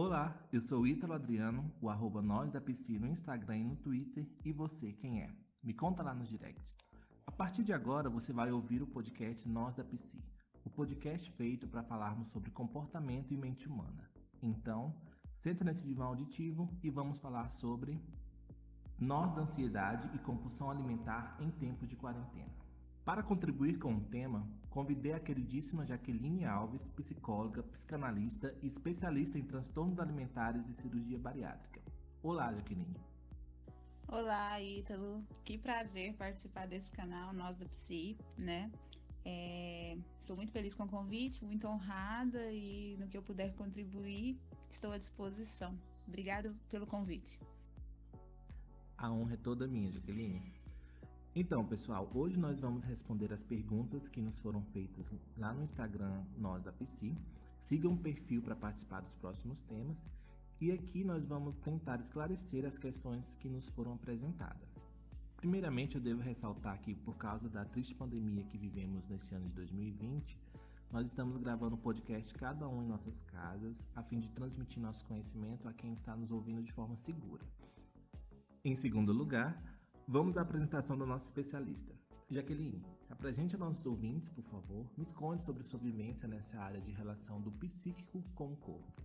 [0.00, 4.24] Olá, eu sou Ítalo Adriano, o arroba nós da PC no Instagram e no Twitter,
[4.44, 5.28] e você quem é?
[5.60, 6.76] Me conta lá nos directs.
[7.26, 10.22] A partir de agora você vai ouvir o podcast Nós da PC,
[10.64, 14.08] o podcast feito para falarmos sobre comportamento e mente humana.
[14.40, 14.94] Então,
[15.40, 18.00] senta nesse divã auditivo e vamos falar sobre
[19.00, 22.67] nós da ansiedade e compulsão alimentar em tempos de quarentena.
[23.08, 29.44] Para contribuir com o tema, convidei a queridíssima Jaqueline Alves, psicóloga, psicanalista e especialista em
[29.44, 31.80] transtornos alimentares e cirurgia bariátrica.
[32.22, 32.94] Olá, Jaqueline.
[34.08, 35.24] Olá, Ítalo.
[35.42, 38.70] Que prazer participar desse canal, Nós da Psi, né?
[39.24, 44.38] É, estou muito feliz com o convite, muito honrada e no que eu puder contribuir,
[44.70, 45.74] estou à disposição.
[46.06, 47.40] Obrigado pelo convite.
[48.98, 50.57] A honra é toda minha, Jaqueline.
[51.40, 56.24] Então, pessoal, hoje nós vamos responder as perguntas que nos foram feitas lá no Instagram
[56.36, 57.14] Nós da PC.
[57.60, 60.10] Sigam o perfil para participar dos próximos temas
[60.60, 64.68] e aqui nós vamos tentar esclarecer as questões que nos foram apresentadas.
[65.36, 69.54] Primeiramente, eu devo ressaltar que por causa da triste pandemia que vivemos neste ano de
[69.54, 70.36] 2020,
[70.90, 75.06] nós estamos gravando o podcast cada um em nossas casas, a fim de transmitir nosso
[75.06, 77.44] conhecimento a quem está nos ouvindo de forma segura.
[78.64, 79.77] Em segundo lugar,
[80.10, 81.94] Vamos à apresentação da nossa especialista.
[82.30, 86.90] Jaqueline, apresente a nossos ouvintes, por favor, nos conte sobre sua vivência nessa área de
[86.92, 89.02] relação do psíquico com o corpo.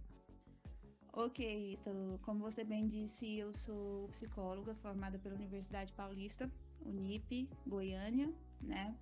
[1.12, 6.50] Ok, então, como você bem disse, eu sou psicóloga formada pela Universidade Paulista,
[6.86, 8.96] Unip, Goiânia, né?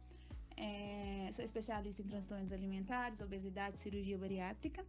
[0.58, 4.84] É, sou especialista em transtornos alimentares, obesidade, cirurgia bariátrica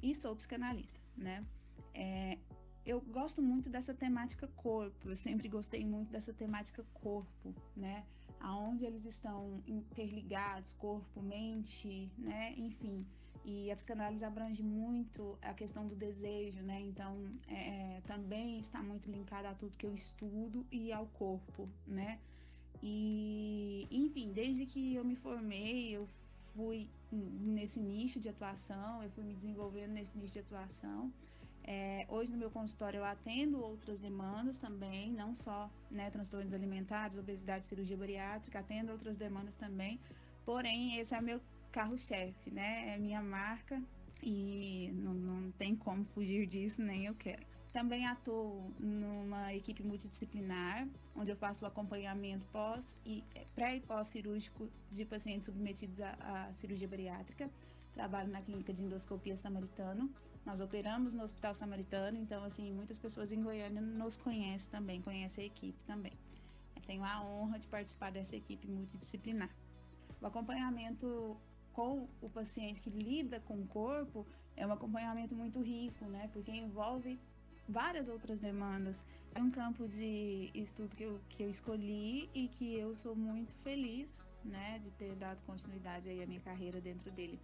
[0.00, 1.44] e sou psicanalista, né?
[1.92, 2.38] É,
[2.84, 8.04] eu gosto muito dessa temática corpo, eu sempre gostei muito dessa temática corpo, né?
[8.40, 12.54] Aonde eles estão interligados, corpo, mente, né?
[12.56, 13.06] Enfim,
[13.44, 16.80] e a psicanálise abrange muito a questão do desejo, né?
[16.80, 21.68] Então, é, é também está muito linkada a tudo que eu estudo e ao corpo,
[21.86, 22.20] né?
[22.82, 26.08] E, enfim, desde que eu me formei, eu
[26.54, 31.12] fui nesse nicho de atuação, eu fui me desenvolvendo nesse nicho de atuação.
[31.64, 37.16] É, hoje no meu consultório eu atendo outras demandas também, não só né, transtornos alimentares,
[37.16, 40.00] obesidade, cirurgia bariátrica, atendo outras demandas também.
[40.44, 41.40] Porém, esse é meu
[41.70, 42.94] carro-chefe, né?
[42.94, 43.80] É minha marca
[44.22, 47.46] e não, não tem como fugir disso, nem eu quero.
[47.72, 50.86] Também atuo numa equipe multidisciplinar,
[51.16, 53.24] onde eu faço o acompanhamento pós e
[53.54, 57.48] pré e pós-cirúrgico de pacientes submetidos à, à cirurgia bariátrica
[57.92, 60.10] trabalho na clínica de endoscopia samaritano.
[60.44, 65.44] Nós operamos no Hospital Samaritano, então, assim, muitas pessoas em Goiânia nos conhecem também, conhecem
[65.44, 66.12] a equipe também.
[66.74, 69.50] Eu tenho a honra de participar dessa equipe multidisciplinar.
[70.20, 71.36] O acompanhamento
[71.72, 74.26] com o paciente que lida com o corpo
[74.56, 76.28] é um acompanhamento muito rico, né?
[76.32, 77.18] Porque envolve
[77.68, 79.04] várias outras demandas.
[79.36, 83.54] É um campo de estudo que eu, que eu escolhi e que eu sou muito
[83.56, 87.38] feliz, né, de ter dado continuidade aí à minha carreira dentro dele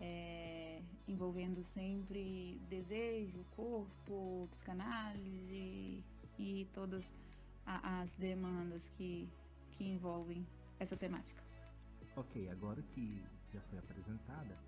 [0.00, 6.04] é, envolvendo sempre desejo, corpo, psicanálise
[6.38, 7.14] e todas
[7.66, 9.28] as demandas que,
[9.72, 10.46] que envolvem
[10.78, 11.42] essa temática.
[12.16, 13.22] Ok, agora que
[13.52, 14.58] já foi apresentada,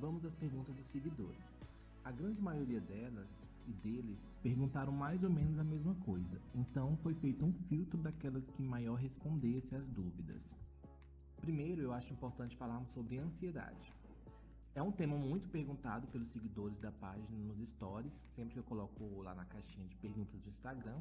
[0.00, 1.56] vamos às perguntas dos seguidores.
[2.04, 7.14] A grande maioria delas e deles perguntaram mais ou menos a mesma coisa, então foi
[7.14, 10.54] feito um filtro daquelas que maior respondesse às dúvidas.
[11.40, 13.92] Primeiro, eu acho importante falarmos sobre ansiedade.
[14.76, 19.22] É um tema muito perguntado pelos seguidores da página nos stories, sempre que eu coloco
[19.22, 21.00] lá na caixinha de perguntas do Instagram.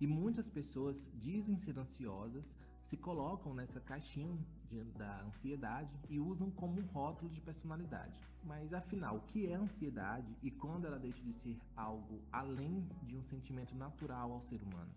[0.00, 4.36] E muitas pessoas dizem ser ansiosas, se colocam nessa caixinha
[4.68, 8.20] de, da ansiedade e usam como um rótulo de personalidade.
[8.42, 13.16] Mas afinal, o que é ansiedade e quando ela deixa de ser algo além de
[13.16, 14.92] um sentimento natural ao ser humano?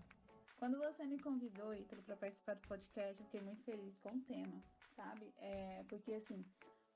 [0.57, 4.21] Quando você me convidou, Ítalo, para participar do podcast, eu fiquei muito feliz com o
[4.21, 4.63] tema,
[4.95, 5.31] sabe?
[5.37, 6.43] É, porque assim,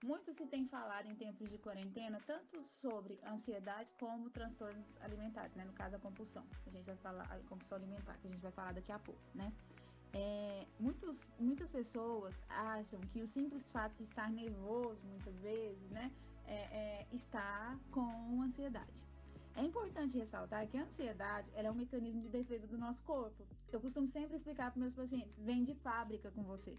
[0.04, 5.64] muito se tem falado em tempos de quarentena, tanto sobre ansiedade como transtornos alimentares, né?
[5.66, 6.46] No caso, a compulsão.
[6.66, 9.22] A gente vai falar, a compulsão alimentar, que a gente vai falar daqui a pouco,
[9.34, 9.54] né?
[10.14, 16.12] É, muitos, muitas pessoas acham que o simples fato de estar nervoso, muitas vezes, né?
[16.46, 19.06] É, é, está com ansiedade.
[19.56, 23.46] É importante ressaltar que a ansiedade é um mecanismo de defesa do nosso corpo.
[23.72, 26.78] Eu costumo sempre explicar para meus pacientes: vem de fábrica com você.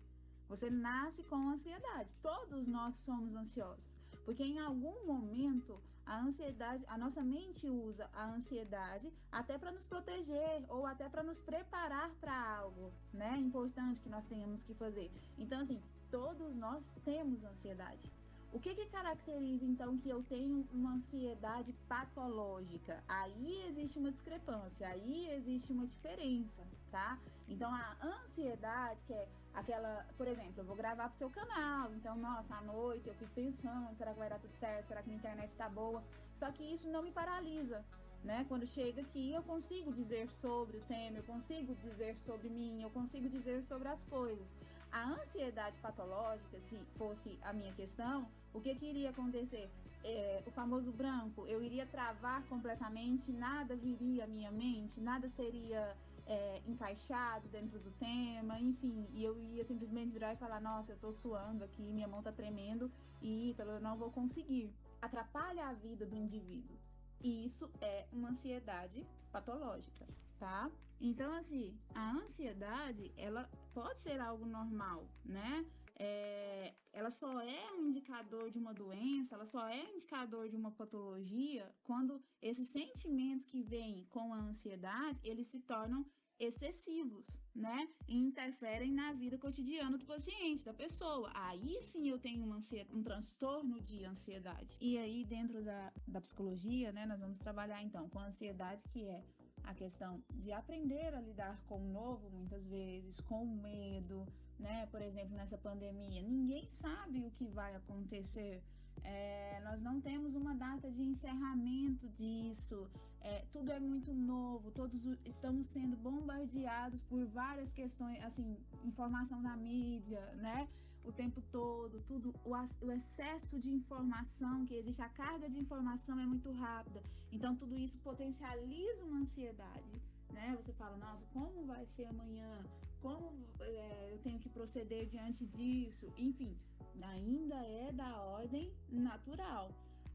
[0.52, 2.14] Você nasce com ansiedade.
[2.20, 3.82] Todos nós somos ansiosos.
[4.22, 9.86] Porque em algum momento a ansiedade, a nossa mente usa a ansiedade até para nos
[9.86, 13.38] proteger ou até para nos preparar para algo, né?
[13.38, 15.10] Importante que nós tenhamos que fazer.
[15.38, 18.12] Então assim, todos nós temos ansiedade.
[18.52, 23.02] O que, que caracteriza então que eu tenho uma ansiedade patológica?
[23.08, 27.18] Aí existe uma discrepância, aí existe uma diferença, tá?
[27.48, 32.16] Então a ansiedade, que é aquela, por exemplo, eu vou gravar pro seu canal, então,
[32.16, 34.88] nossa, à noite eu fico pensando, será que vai dar tudo certo?
[34.88, 36.02] Será que a internet tá boa?
[36.38, 37.84] Só que isso não me paralisa.
[38.24, 38.46] Né?
[38.48, 42.90] Quando chega aqui, eu consigo dizer sobre o tema, eu consigo dizer sobre mim, eu
[42.90, 44.46] consigo dizer sobre as coisas.
[44.92, 49.68] A ansiedade patológica, se fosse a minha questão, o que, que iria acontecer?
[50.04, 55.96] É, o famoso branco, eu iria travar completamente, nada viria à minha mente, nada seria
[56.26, 60.98] é, encaixado dentro do tema, enfim, e eu ia simplesmente virar e falar: Nossa, eu
[60.98, 62.90] tô suando aqui, minha mão tá tremendo
[63.20, 64.72] e eu não vou conseguir.
[65.00, 66.76] Atrapalha a vida do indivíduo.
[67.20, 70.06] E isso é uma ansiedade patológica,
[70.38, 70.70] tá?
[71.00, 75.64] Então, assim, a ansiedade, ela pode ser algo normal, né?
[75.98, 80.56] É, ela só é um indicador de uma doença, ela só é um indicador de
[80.56, 86.04] uma patologia quando esses sentimentos que vêm com a ansiedade, eles se tornam
[86.38, 87.88] excessivos, né?
[88.08, 91.30] E interferem na vida cotidiana do paciente, da pessoa.
[91.34, 92.44] Aí sim eu tenho
[92.90, 94.76] um transtorno de ansiedade.
[94.80, 99.04] E aí, dentro da, da psicologia, né, nós vamos trabalhar então com a ansiedade, que
[99.04, 99.22] é
[99.64, 104.26] a questão de aprender a lidar com o novo, muitas vezes, com o medo,
[104.62, 104.86] né?
[104.86, 108.62] Por exemplo, nessa pandemia, ninguém sabe o que vai acontecer.
[109.04, 112.88] É, nós não temos uma data de encerramento disso.
[113.20, 119.56] É, tudo é muito novo, todos estamos sendo bombardeados por várias questões, assim, informação da
[119.56, 120.68] mídia, né?
[121.04, 122.52] O tempo todo, tudo, o,
[122.86, 127.02] o excesso de informação que existe, a carga de informação é muito rápida.
[127.32, 130.54] Então, tudo isso potencializa uma ansiedade, né?
[130.56, 132.52] Você fala, nossa, como vai ser amanhã?
[133.02, 133.26] Como
[133.60, 136.06] é, eu tenho que proceder diante disso?
[136.16, 136.56] Enfim,
[137.02, 139.70] ainda é da ordem natural.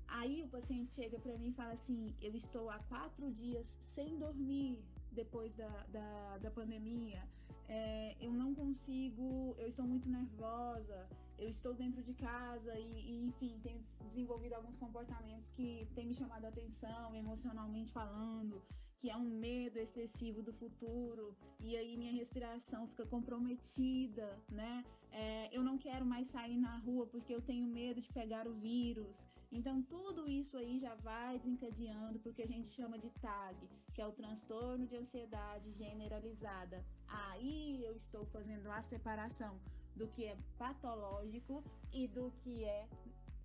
[0.08, 4.18] Aí o paciente chega para mim e fala assim: eu estou há quatro dias sem
[4.18, 7.22] dormir depois da, da, da pandemia,
[7.68, 11.08] é, eu não consigo, eu estou muito nervosa,
[11.38, 16.14] eu estou dentro de casa e, e, enfim, tenho desenvolvido alguns comportamentos que têm me
[16.14, 18.62] chamado a atenção emocionalmente falando
[19.00, 24.84] que é um medo excessivo do futuro, e aí minha respiração fica comprometida, né?
[25.12, 28.54] É, eu não quero mais sair na rua porque eu tenho medo de pegar o
[28.54, 29.26] vírus.
[29.52, 33.58] Então, tudo isso aí já vai desencadeando porque a gente chama de TAG,
[33.94, 36.84] que é o transtorno de ansiedade generalizada.
[37.08, 39.58] Aí eu estou fazendo a separação
[39.96, 41.64] do que é patológico
[41.94, 42.88] e do que é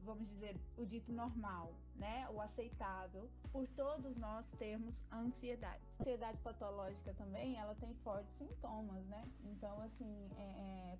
[0.04, 1.72] vamos dizer, o dito normal,
[2.02, 2.26] né?
[2.30, 5.80] O aceitável, por todos nós termos ansiedade.
[5.98, 9.24] A ansiedade patológica também, ela tem fortes sintomas, né?
[9.44, 10.98] Então, assim, é, é,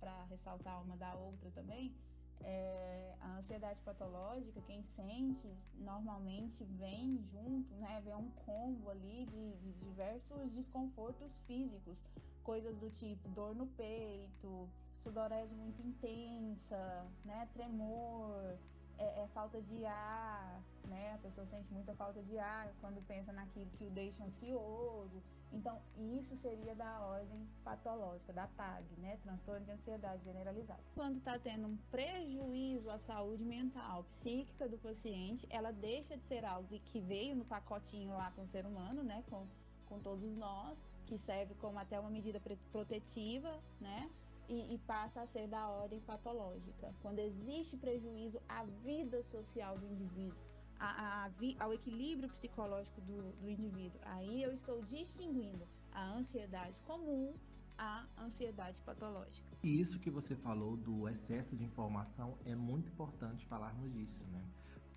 [0.00, 1.94] para ressaltar uma da outra também,
[2.42, 5.48] é, a ansiedade patológica, quem sente,
[5.78, 8.02] normalmente vem junto, né?
[8.04, 12.02] Vem um combo ali de, de diversos desconfortos físicos,
[12.42, 17.48] coisas do tipo dor no peito, sudorese muito intensa, né?
[17.52, 18.58] Tremor,
[19.00, 21.14] é, é, falta de ar, né?
[21.14, 25.22] A pessoa sente muita falta de ar quando pensa naquilo que o deixa ansioso.
[25.50, 29.16] Então, isso seria da ordem patológica, da TAG, né?
[29.22, 30.82] Transtorno de ansiedade generalizada.
[30.94, 36.44] Quando está tendo um prejuízo à saúde mental, psíquica do paciente, ela deixa de ser
[36.44, 39.24] algo que veio no pacotinho lá com o ser humano, né?
[39.30, 39.46] Com,
[39.88, 42.40] com todos nós, que serve como até uma medida
[42.70, 44.10] protetiva, né?
[44.50, 49.86] E, e, passa a ser da ordem patológica, quando existe prejuízo à vida social do
[49.86, 50.36] indivíduo,
[50.78, 51.30] a, a,
[51.64, 54.00] ao equilíbrio psicológico do, do indivíduo.
[54.02, 57.32] Aí eu estou distinguindo a ansiedade comum
[57.78, 59.48] a ansiedade patológica.
[59.62, 64.44] E isso que você falou do excesso de informação é muito importante falarmos disso, né?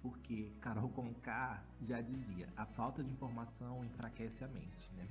[0.02, 5.08] Porque Carol Conká já dizia, a falta de informação enfraquece a mente, né?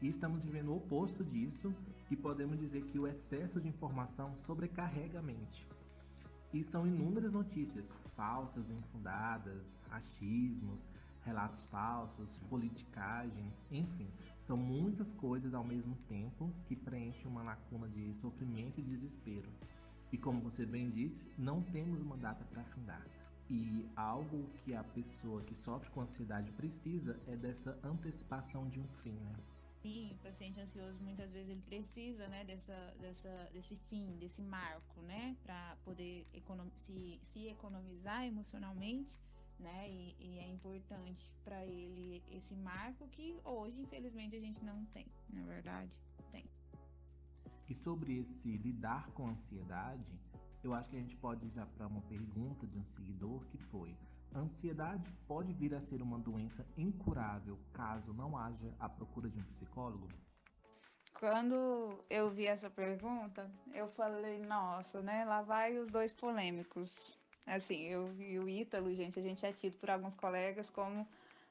[0.00, 1.74] E estamos vivendo o oposto disso
[2.08, 5.66] e podemos dizer que o excesso de informação sobrecarrega a mente.
[6.52, 10.88] E são inúmeras notícias falsas, infundadas, achismos,
[11.24, 18.14] relatos falsos, politicagem, enfim, são muitas coisas ao mesmo tempo que preenchem uma lacuna de
[18.14, 19.48] sofrimento e desespero.
[20.10, 23.04] E como você bem disse, não temos uma data para findar.
[23.50, 28.86] E algo que a pessoa que sofre com ansiedade precisa é dessa antecipação de um
[29.02, 29.34] fim, né?
[29.82, 35.00] Sim, o paciente ansioso muitas vezes ele precisa, né, dessa, dessa, desse fim, desse marco,
[35.02, 39.20] né, para poder econom se, se economizar emocionalmente,
[39.58, 44.84] né, e, e é importante para ele esse marco que hoje, infelizmente, a gente não
[44.86, 45.92] tem, na verdade,
[46.32, 46.44] tem.
[47.68, 50.18] E sobre esse lidar com a ansiedade,
[50.64, 53.58] eu acho que a gente pode ir já para uma pergunta de um seguidor que
[53.58, 53.96] foi:
[54.34, 59.38] a ansiedade pode vir a ser uma doença incurável caso não haja a procura de
[59.38, 60.08] um psicólogo?
[61.18, 65.24] Quando eu vi essa pergunta, eu falei, nossa, né?
[65.24, 67.18] Lá vai os dois polêmicos.
[67.44, 71.08] Assim, eu e o Ítalo, gente, a gente é tido por alguns colegas como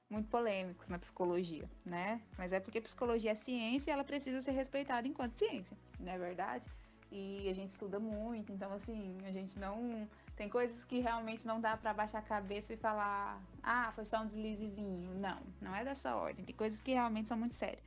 [0.09, 2.21] muito polêmicos na psicologia, né?
[2.37, 6.17] Mas é porque psicologia é ciência e ela precisa ser respeitada enquanto ciência, não é
[6.17, 6.69] verdade?
[7.11, 10.07] E a gente estuda muito, então assim, a gente não
[10.37, 14.21] tem coisas que realmente não dá para baixar a cabeça e falar, ah, foi só
[14.21, 15.15] um deslizezinho.
[15.15, 16.45] Não, não é dessa ordem.
[16.45, 17.83] Tem coisas que realmente são muito sérias.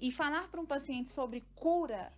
[0.00, 2.12] E falar para um paciente sobre cura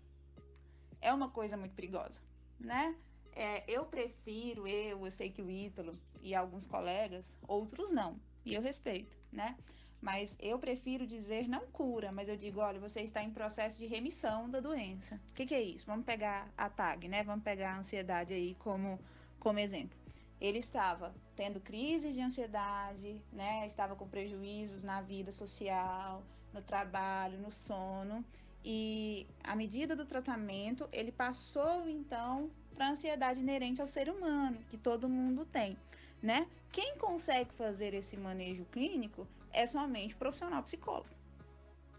[1.01, 2.21] é uma coisa muito perigosa,
[2.59, 2.95] né?
[3.33, 8.55] É, eu prefiro, eu, eu sei que o Ítalo e alguns colegas, outros não, e
[8.55, 9.57] eu respeito, né?
[9.99, 13.87] Mas eu prefiro dizer não cura, mas eu digo, olha, você está em processo de
[13.87, 15.19] remissão da doença.
[15.31, 15.87] O que, que é isso?
[15.87, 17.23] Vamos pegar a TAG, né?
[17.23, 18.99] Vamos pegar a ansiedade aí como,
[19.41, 19.99] como exemplo.
[20.41, 23.67] Ele estava tendo crises de ansiedade, né?
[23.67, 28.25] Estava com prejuízos na vida social, no trabalho, no sono.
[28.65, 34.57] E à medida do tratamento, ele passou então para a ansiedade inerente ao ser humano,
[34.71, 35.77] que todo mundo tem,
[36.23, 36.47] né?
[36.73, 41.09] Quem consegue fazer esse manejo clínico é somente o profissional psicólogo.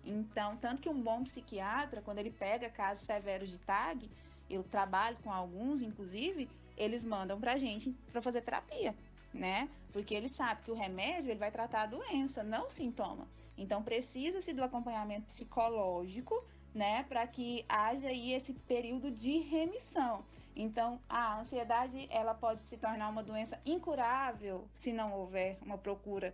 [0.04, 4.10] Então, tanto que um bom psiquiatra, quando ele pega casos severos de TAG,
[4.50, 8.96] eu trabalho com alguns, inclusive, eles mandam para a gente para fazer terapia,
[9.34, 9.70] né?
[9.92, 13.28] Porque ele sabe que o remédio ele vai tratar a doença, não o sintoma.
[13.58, 20.24] Então precisa-se do acompanhamento psicológico, né, para que haja aí esse período de remissão.
[20.56, 26.34] Então, a ansiedade ela pode se tornar uma doença incurável se não houver uma procura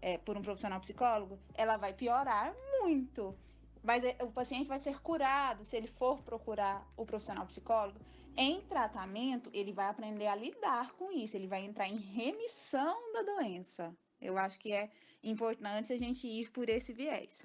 [0.00, 1.38] é, por um profissional psicólogo.
[1.54, 3.34] Ela vai piorar muito.
[3.82, 7.98] Mas é, o paciente vai ser curado se ele for procurar o profissional psicólogo.
[8.40, 13.22] Em tratamento, ele vai aprender a lidar com isso, ele vai entrar em remissão da
[13.22, 13.92] doença.
[14.20, 14.88] Eu acho que é
[15.24, 17.42] importante a gente ir por esse viés.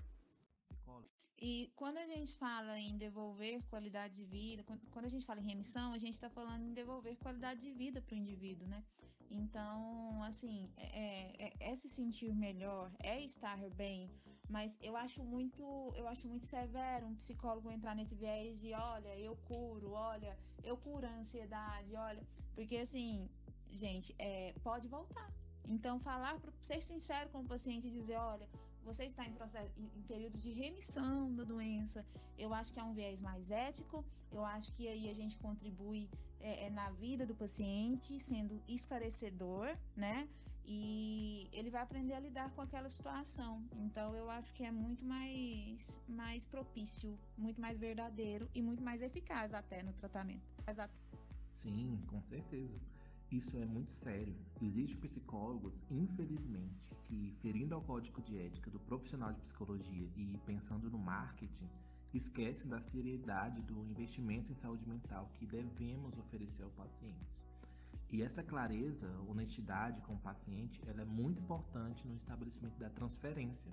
[1.40, 5.50] E quando a gente fala em devolver qualidade de vida, quando a gente fala em
[5.54, 8.84] remissão, a gente está falando em devolver qualidade de vida para o indivíduo, né?
[9.32, 14.12] Então, assim, é, é, é, se sentir melhor, é estar bem,
[14.48, 15.64] mas eu acho muito,
[15.96, 20.78] eu acho muito severo um psicólogo entrar nesse viés de, olha, eu curo, olha, eu
[20.78, 22.24] curo a ansiedade, olha,
[22.56, 23.30] porque assim,
[23.72, 25.30] gente, é, pode voltar,
[25.68, 28.48] então, falar, ser sincero com o paciente e dizer: olha,
[28.84, 32.06] você está em, processo, em período de remissão da doença,
[32.38, 36.10] eu acho que é um viés mais ético, eu acho que aí a gente contribui
[36.42, 40.28] é, é, na vida do paciente, sendo esclarecedor, né?
[40.66, 43.64] E ele vai aprender a lidar com aquela situação.
[43.76, 49.02] Então, eu acho que é muito mais, mais propício, muito mais verdadeiro e muito mais
[49.02, 50.48] eficaz até no tratamento.
[51.52, 52.80] Sim, com certeza.
[53.32, 54.36] Isso é muito sério.
[54.62, 60.90] Existem psicólogos, infelizmente, que, ferindo ao código de ética do profissional de psicologia e pensando
[60.90, 61.68] no marketing,
[62.14, 67.44] esquecem da seriedade do investimento em saúde mental que devemos oferecer ao paciente.
[68.14, 73.72] E essa clareza, honestidade com o paciente, ela é muito importante no estabelecimento da transferência,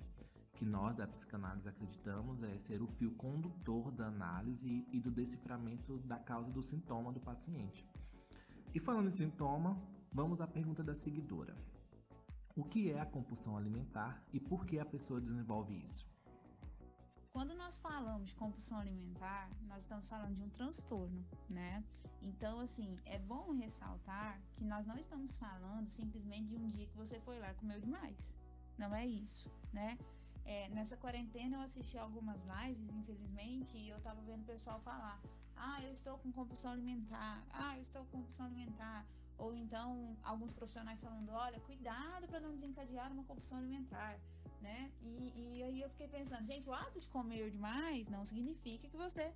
[0.55, 5.99] que nós da psicanálise acreditamos é ser o fio condutor da análise e do deciframento
[5.99, 7.87] da causa do sintoma do paciente.
[8.73, 9.79] E falando em sintoma,
[10.11, 11.55] vamos à pergunta da seguidora.
[12.55, 16.10] O que é a compulsão alimentar e por que a pessoa desenvolve isso?
[17.33, 21.81] Quando nós falamos de compulsão alimentar, nós estamos falando de um transtorno, né?
[22.21, 26.97] Então, assim, é bom ressaltar que nós não estamos falando simplesmente de um dia que
[26.97, 28.35] você foi lá e comeu demais.
[28.77, 29.97] Não é isso, né?
[30.43, 35.17] É, nessa quarentena eu assisti algumas lives, infelizmente, e eu tava vendo o pessoal falar:
[35.55, 37.41] ah, eu estou com compulsão alimentar.
[37.53, 39.05] Ah, eu estou com compulsão alimentar.
[39.37, 44.19] Ou então, alguns profissionais falando: olha, cuidado para não desencadear uma compulsão alimentar.
[44.61, 44.91] Né?
[45.01, 48.95] E, e aí eu fiquei pensando: gente, o ato de comer demais não significa que
[48.95, 49.33] você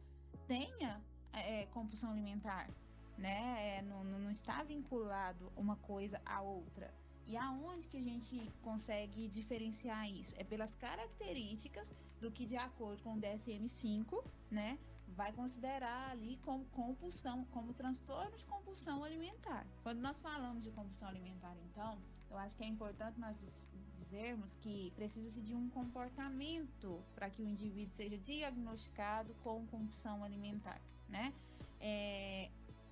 [0.48, 1.02] tenha
[1.34, 2.70] é, compulsão alimentar.
[3.18, 3.78] Né?
[3.78, 6.94] É, não, não está vinculado uma coisa à outra.
[7.28, 10.34] E aonde que a gente consegue diferenciar isso?
[10.38, 14.78] É pelas características do que, de acordo com o DSM-5, né,
[15.08, 19.66] vai considerar ali como compulsão, como transtorno de compulsão alimentar.
[19.82, 22.00] Quando nós falamos de compulsão alimentar, então,
[22.36, 27.48] eu acho que é importante nós dizermos que precisa-se de um comportamento para que o
[27.48, 31.34] indivíduo seja diagnosticado com compulsão alimentar, né?
[31.80, 32.50] É,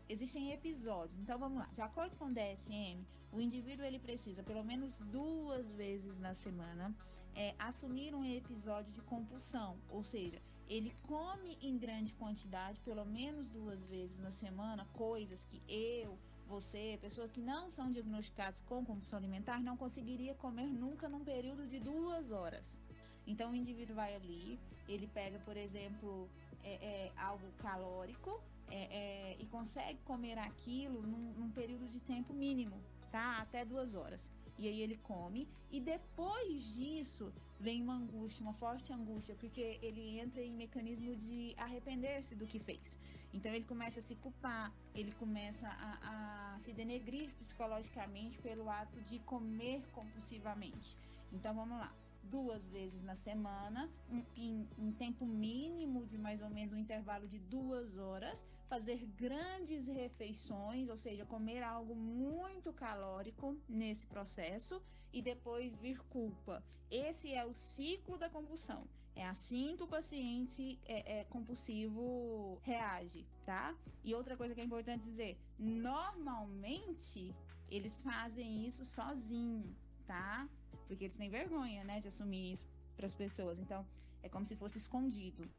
[0.08, 1.20] existem episódios.
[1.20, 1.66] Então vamos lá.
[1.74, 6.96] De acordo com o DSM, o indivíduo ele precisa pelo menos duas vezes na semana
[7.36, 13.50] é, assumir um episódio de compulsão, ou seja, ele come em grande quantidade, pelo menos
[13.50, 16.18] duas vezes na semana, coisas que eu,
[16.54, 21.64] você, pessoas que não são diagnosticadas com compulsão alimentar, não conseguiria comer nunca num período
[21.72, 22.80] de duas horas.
[23.26, 26.30] Então o indivíduo vai ali, ele pega, por exemplo,
[26.64, 28.32] é, é, algo calórico
[28.70, 32.78] é, é e consegue comer aquilo num, num período de tempo mínimo,
[33.16, 33.28] tá?
[33.44, 34.24] Até duas horas.
[34.60, 35.42] E aí ele come,
[35.72, 37.26] e depois disso
[37.60, 42.60] vem uma angústia, uma forte angústia, porque ele entra em mecanismo de arrepender-se do que
[42.60, 43.00] fez.
[43.34, 49.02] Então ele começa a se culpar, ele começa a, a se denegrir psicologicamente pelo ato
[49.02, 50.96] de comer compulsivamente.
[51.32, 51.92] Então vamos lá
[52.24, 53.90] duas vezes na semana,
[54.36, 59.88] em, em, tempo mínimo de mais ou menos um intervalo de duas horas, fazer grandes
[59.88, 66.64] refeições, ou seja, comer algo muito calórico nesse processo e depois vir culpa.
[66.90, 68.88] Esse é o ciclo da compulsão.
[69.16, 73.76] É assim que o paciente é, é compulsivo reage, tá?
[74.04, 77.34] E outra coisa que é importante dizer: normalmente
[77.70, 80.48] eles fazem isso sozinho, tá?
[80.88, 83.60] porque eles têm vergonha, né, de assumir isso para as pessoas.
[83.60, 83.86] Então,
[84.22, 85.50] é como se fosse escondido.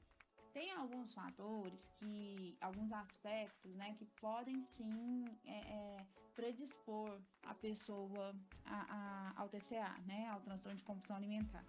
[0.53, 8.33] Tem alguns fatores que, alguns aspectos, né, que podem sim é, é, predispor a pessoa
[8.65, 11.65] a, a, ao TCA, né, ao transtorno de compulsão alimentar.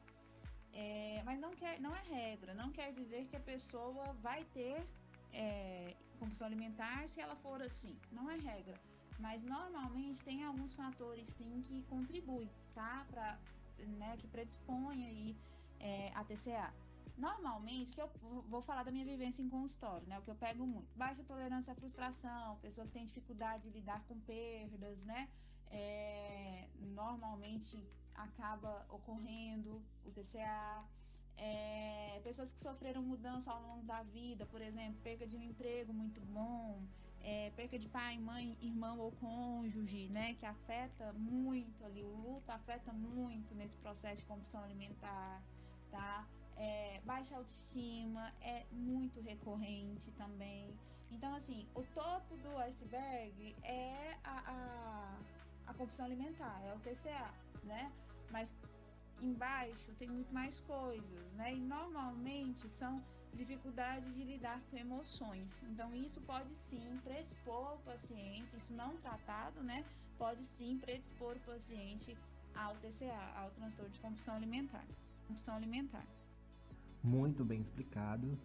[0.75, 4.85] É, mas não, quer, não é regra, não quer dizer que a pessoa vai ter
[5.31, 7.97] é, compulsão alimentar se ela for assim.
[8.11, 8.77] Não é regra.
[9.17, 13.05] Mas normalmente tem alguns fatores sim que contribuem, tá?
[13.09, 13.39] Pra,
[14.01, 15.37] né, que predispõem aí
[15.79, 16.73] é, a TCA.
[17.17, 18.09] Normalmente, que eu
[18.49, 20.19] vou falar da minha vivência em consultório, né?
[20.19, 20.93] O que eu pego muito.
[20.97, 25.29] Baixa tolerância à frustração, pessoa que tem dificuldade de lidar com perdas, né?
[25.71, 27.81] É, normalmente
[28.15, 30.83] acaba ocorrendo o TCA.
[31.37, 35.93] É, pessoas que sofreram mudança ao longo da vida, por exemplo, perda de um emprego
[35.93, 36.81] muito bom,
[37.25, 42.51] é, perca de pai, mãe, irmão ou cônjuge, né, que afeta muito ali, o luto
[42.51, 45.41] afeta muito nesse processo de compulsão alimentar,
[45.89, 46.23] tá?
[46.55, 50.73] É, baixa autoestima é muito recorrente também.
[51.11, 55.17] Então, assim, o topo do iceberg é a, a,
[55.67, 57.91] a compulsão alimentar, é o TCA, né?
[58.31, 58.53] Mas
[59.21, 61.53] embaixo tem muito mais coisas, né?
[61.53, 63.01] E normalmente são
[63.33, 65.63] dificuldade de lidar com emoções.
[65.63, 69.83] Então, isso pode sim predispor o paciente, isso não tratado, né?
[70.17, 72.15] Pode sim predispor o paciente
[72.55, 74.85] ao TCA, ao transtorno de compulsão alimentar.
[75.27, 76.05] Compulsão alimentar.
[77.03, 78.37] Muito bem explicado.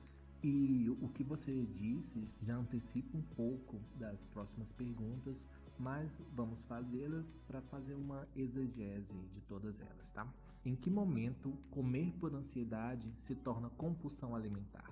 [0.42, 5.36] E o que você disse já antecipa um pouco das próximas perguntas,
[5.80, 10.30] mas vamos fazê-las para fazer uma exegese de todas elas, tá?
[10.62, 14.88] Em que momento comer por ansiedade se torna compulsão alimentar?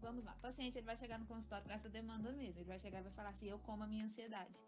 [0.00, 2.60] Vamos lá, o paciente ele vai chegar no consultório com essa demanda mesmo.
[2.60, 4.60] Ele vai chegar e vai falar assim: eu como a minha ansiedade,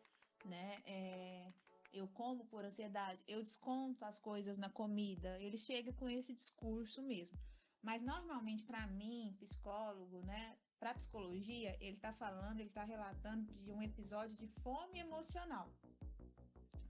[0.45, 0.83] né?
[0.87, 1.53] É,
[1.93, 5.41] eu como por ansiedade, eu desconto as coisas na comida.
[5.41, 7.39] Ele chega com esse discurso mesmo.
[7.81, 10.57] Mas normalmente, para mim, psicólogo, né?
[10.85, 15.67] Para psicologia, ele está falando, ele está relatando de um episódio de fome emocional,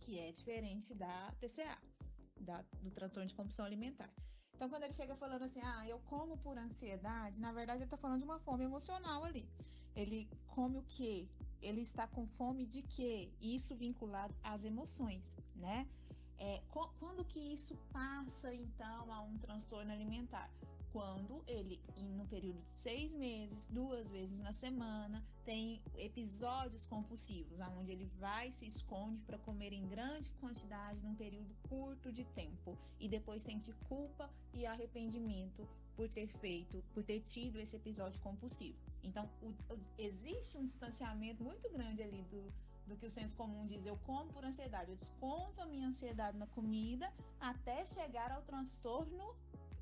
[0.01, 1.79] que é diferente da TCA
[2.41, 4.11] da, do transtorno de compulsão alimentar.
[4.53, 7.97] Então, quando ele chega falando assim, ah, eu como por ansiedade, na verdade ele está
[7.97, 9.49] falando de uma fome emocional ali.
[9.95, 11.29] Ele come o quê?
[11.63, 13.31] Ele está com fome de quê?
[13.41, 15.87] Isso vinculado às emoções, né?
[16.37, 16.61] É,
[16.99, 20.51] quando que isso passa, então, a um transtorno alimentar?
[20.95, 27.91] Quando ele, no período de seis meses, duas vezes na semana, tem episódios compulsivos, onde
[27.91, 33.09] ele vai se esconde para comer em grande quantidade num período curto de tempo e
[33.09, 38.79] depois sente culpa e arrependimento por ter feito, por ter tido esse episódio compulsivo.
[39.03, 42.53] Então, o, o, existe um distanciamento muito grande ali do,
[42.87, 46.39] do que o senso comum diz, eu como por ansiedade, eu desconto a minha ansiedade
[46.39, 49.35] na comida até chegar ao transtorno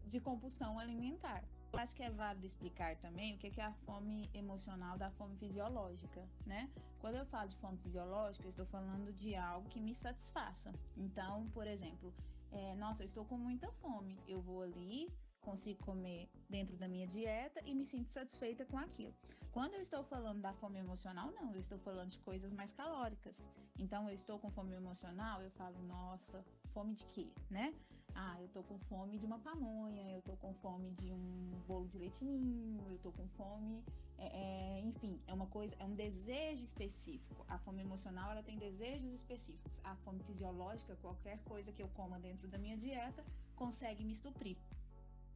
[0.06, 1.42] de compulsão alimentar.
[1.72, 5.36] Eu acho que é válido explicar também o que é a fome emocional da fome
[5.36, 6.70] fisiológica, né?
[7.00, 10.72] Quando eu falo de fome fisiológica, eu estou falando de algo que me satisfaça.
[10.96, 12.12] Então, por exemplo,
[12.50, 15.08] é, nossa, eu estou com muita fome, eu vou ali,
[15.40, 19.14] consigo comer dentro da minha dieta e me sinto satisfeita com aquilo.
[19.50, 23.42] Quando eu estou falando da fome emocional, não, eu estou falando de coisas mais calóricas.
[23.78, 27.74] Então, eu estou com fome emocional, eu falo, nossa, fome de quê, né?
[28.14, 31.88] Ah, eu tô com fome de uma pamonha, eu tô com fome de um bolo
[31.88, 33.82] de leitinho, eu tô com fome,
[34.18, 37.44] é, é, enfim, é uma coisa, é um desejo específico.
[37.48, 39.80] A fome emocional, ela tem desejos específicos.
[39.84, 43.24] A fome fisiológica, qualquer coisa que eu coma dentro da minha dieta,
[43.56, 44.56] consegue me suprir.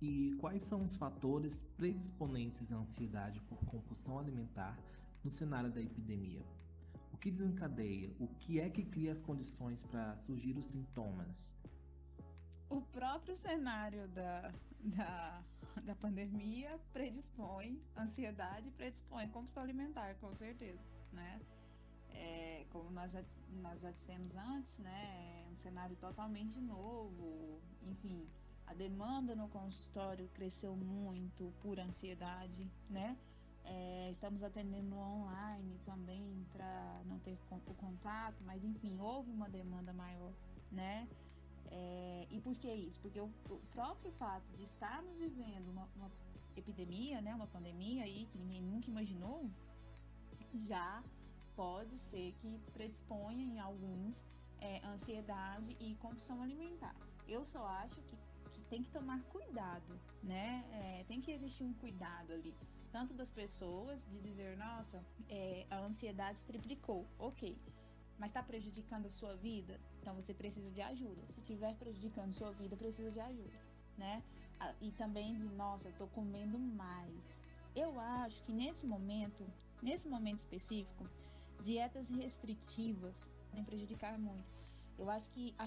[0.00, 4.78] E quais são os fatores predisponentes à ansiedade por compulsão alimentar
[5.24, 6.44] no cenário da epidemia?
[7.12, 8.14] O que desencadeia?
[8.20, 11.54] O que é que cria as condições para surgir os sintomas?
[12.68, 15.42] O próprio cenário da, da,
[15.84, 21.40] da pandemia predispõe ansiedade, predispõe compulsão alimentar, com certeza, né?
[22.10, 23.22] É, como nós já,
[23.62, 25.44] nós já dissemos antes, né?
[25.44, 28.26] É um cenário totalmente novo, enfim,
[28.66, 33.16] a demanda no consultório cresceu muito por ansiedade, né?
[33.64, 39.92] É, estamos atendendo online também para não ter o contato, mas enfim, houve uma demanda
[39.92, 40.32] maior,
[40.70, 41.08] né?
[41.70, 43.00] É, e por que isso?
[43.00, 46.10] Porque o, o, próprio fato de estarmos vivendo uma, uma,
[46.56, 49.50] epidemia, né, uma pandemia aí que ninguém nunca imaginou,
[50.54, 51.02] já
[51.54, 54.26] pode ser que predisponha em alguns
[54.60, 56.94] é, ansiedade e compulsão alimentar.
[57.28, 58.16] Eu só acho que,
[58.52, 60.64] que tem que tomar cuidado, né?
[60.72, 62.54] É, tem que existir um cuidado ali
[62.96, 67.54] tanto das pessoas de dizer, nossa, é, a ansiedade triplicou, ok,
[68.18, 71.22] mas está prejudicando a sua vida, então você precisa de ajuda.
[71.28, 73.58] Se estiver prejudicando a sua vida, precisa de ajuda,
[73.98, 74.22] né?
[74.80, 77.40] E também de, nossa, eu comendo mais.
[77.74, 79.46] Eu acho que nesse momento,
[79.82, 81.06] nesse momento específico,
[81.62, 84.56] dietas restritivas podem prejudicar muito.
[84.98, 85.64] Eu acho que a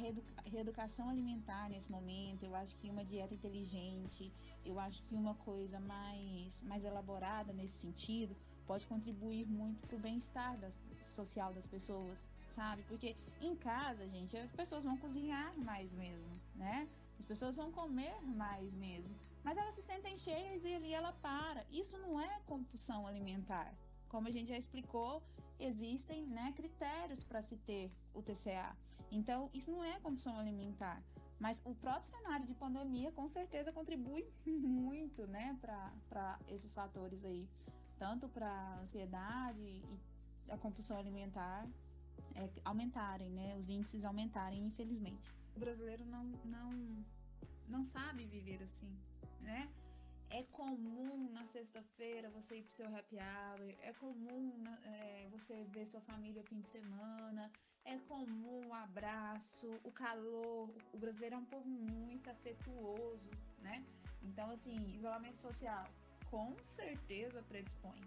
[0.50, 4.34] reeducação alimentar nesse momento, eu acho que uma dieta inteligente,
[4.66, 8.36] eu acho que uma coisa mais, mais elaborada nesse sentido
[8.66, 10.58] pode contribuir muito para o bem-estar
[11.04, 12.84] social das pessoas, sabe?
[12.84, 16.88] Porque em casa, gente, as pessoas vão cozinhar mais mesmo, né?
[17.18, 19.14] As pessoas vão comer mais mesmo.
[19.44, 21.66] Mas elas se sentem cheias e ali ela para.
[21.72, 23.74] Isso não é compulsão alimentar.
[24.08, 25.24] Como a gente já explicou,
[25.60, 28.76] existem né, critérios para se ter o TCA.
[29.12, 31.02] Então, isso não é compulsão alimentar.
[31.40, 37.48] Mas o próprio cenário de pandemia com certeza contribui muito, né, para esses fatores aí,
[37.98, 39.84] tanto para ansiedade e
[40.50, 41.66] a compulsão alimentar
[42.36, 45.32] é, aumentarem, né, os índices aumentarem, infelizmente.
[45.56, 47.06] O brasileiro não, não,
[47.68, 48.92] não sabe viver assim,
[49.42, 49.70] né?
[50.32, 55.86] É comum na sexta-feira você ir pro seu happy hour, é comum é, você ver
[55.88, 57.52] sua família fim de semana,
[57.84, 60.70] é comum o abraço, o calor.
[60.94, 63.32] O brasileiro é um povo muito afetuoso,
[63.64, 63.84] né?
[64.22, 65.86] Então, assim, isolamento social
[66.30, 68.00] com certeza predispõe,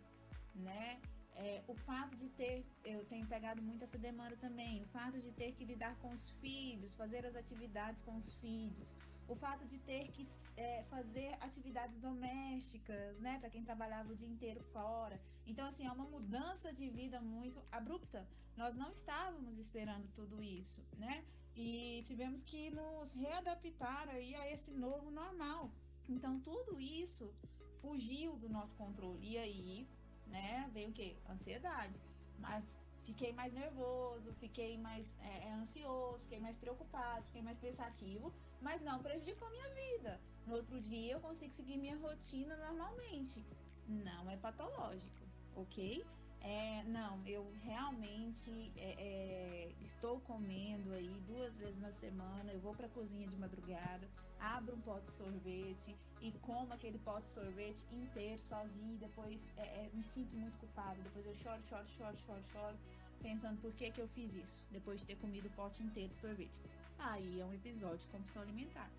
[0.54, 1.00] né?
[1.34, 5.32] É, o fato de ter, eu tenho pegado muito essa demanda também, o fato de
[5.32, 9.78] ter que lidar com os filhos, fazer as atividades com os filhos, o fato de
[9.78, 15.20] ter que é, fazer atividades domésticas, né, para quem trabalhava o dia inteiro fora.
[15.46, 18.26] Então, assim, é uma mudança de vida muito abrupta.
[18.56, 21.24] Nós não estávamos esperando tudo isso, né?
[21.56, 25.70] E tivemos que nos readaptar aí a esse novo normal.
[26.08, 27.32] Então, tudo isso
[27.80, 29.26] fugiu do nosso controle.
[29.26, 29.88] E aí,
[30.32, 31.14] né, veio o quê?
[31.28, 32.00] Ansiedade.
[32.38, 38.32] Mas fiquei mais nervoso, fiquei mais é, é, ansioso, fiquei mais preocupado, fiquei mais pensativo,
[38.60, 40.20] mas não prejudicou minha vida.
[40.46, 43.44] No outro dia eu consigo seguir minha rotina normalmente.
[43.86, 45.22] Não é patológico,
[45.54, 46.04] ok?
[46.44, 52.52] É, não, eu realmente é, é, estou comendo aí duas vezes na semana.
[52.52, 54.08] Eu vou para a cozinha de madrugada,
[54.40, 58.98] abro um pote de sorvete e como aquele pote de sorvete inteiro sozinho.
[58.98, 61.00] Depois é, é, me sinto muito culpado.
[61.02, 62.76] Depois eu choro, choro, choro, choro, choro,
[63.22, 66.18] pensando por que, que eu fiz isso depois de ter comido o pote inteiro de
[66.18, 66.60] sorvete.
[66.98, 68.90] Aí é um episódio de compulsão alimentar.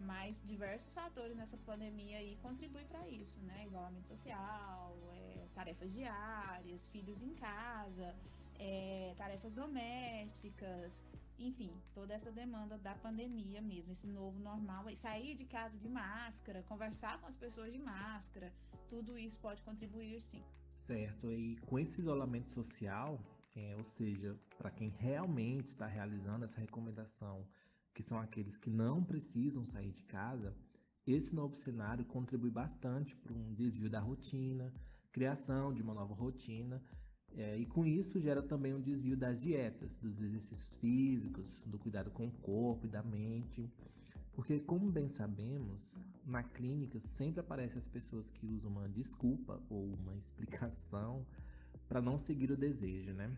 [0.00, 3.66] Mas diversos fatores nessa pandemia aí contribuem para isso, né?
[3.66, 8.14] Isolamento social, é, tarefas diárias, filhos em casa,
[8.58, 11.04] é, tarefas domésticas,
[11.38, 16.62] enfim, toda essa demanda da pandemia mesmo, esse novo normal, sair de casa de máscara,
[16.64, 18.52] conversar com as pessoas de máscara,
[18.88, 20.42] tudo isso pode contribuir sim.
[20.74, 23.18] Certo, e com esse isolamento social,
[23.54, 27.46] é, ou seja, para quem realmente está realizando essa recomendação
[27.94, 30.54] que são aqueles que não precisam sair de casa,
[31.06, 34.72] esse novo cenário contribui bastante para um desvio da rotina,
[35.10, 36.82] criação de uma nova rotina,
[37.36, 42.10] é, e com isso gera também um desvio das dietas, dos exercícios físicos, do cuidado
[42.10, 43.70] com o corpo e da mente.
[44.32, 49.94] Porque, como bem sabemos, na clínica sempre aparecem as pessoas que usam uma desculpa ou
[49.94, 51.26] uma explicação
[51.88, 53.34] para não seguir o desejo, né?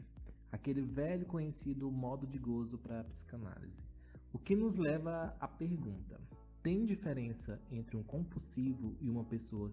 [0.50, 3.91] Aquele velho conhecido modo de gozo para a psicanálise.
[4.32, 6.18] O que nos leva à pergunta:
[6.62, 9.70] tem diferença entre um compulsivo e uma pessoa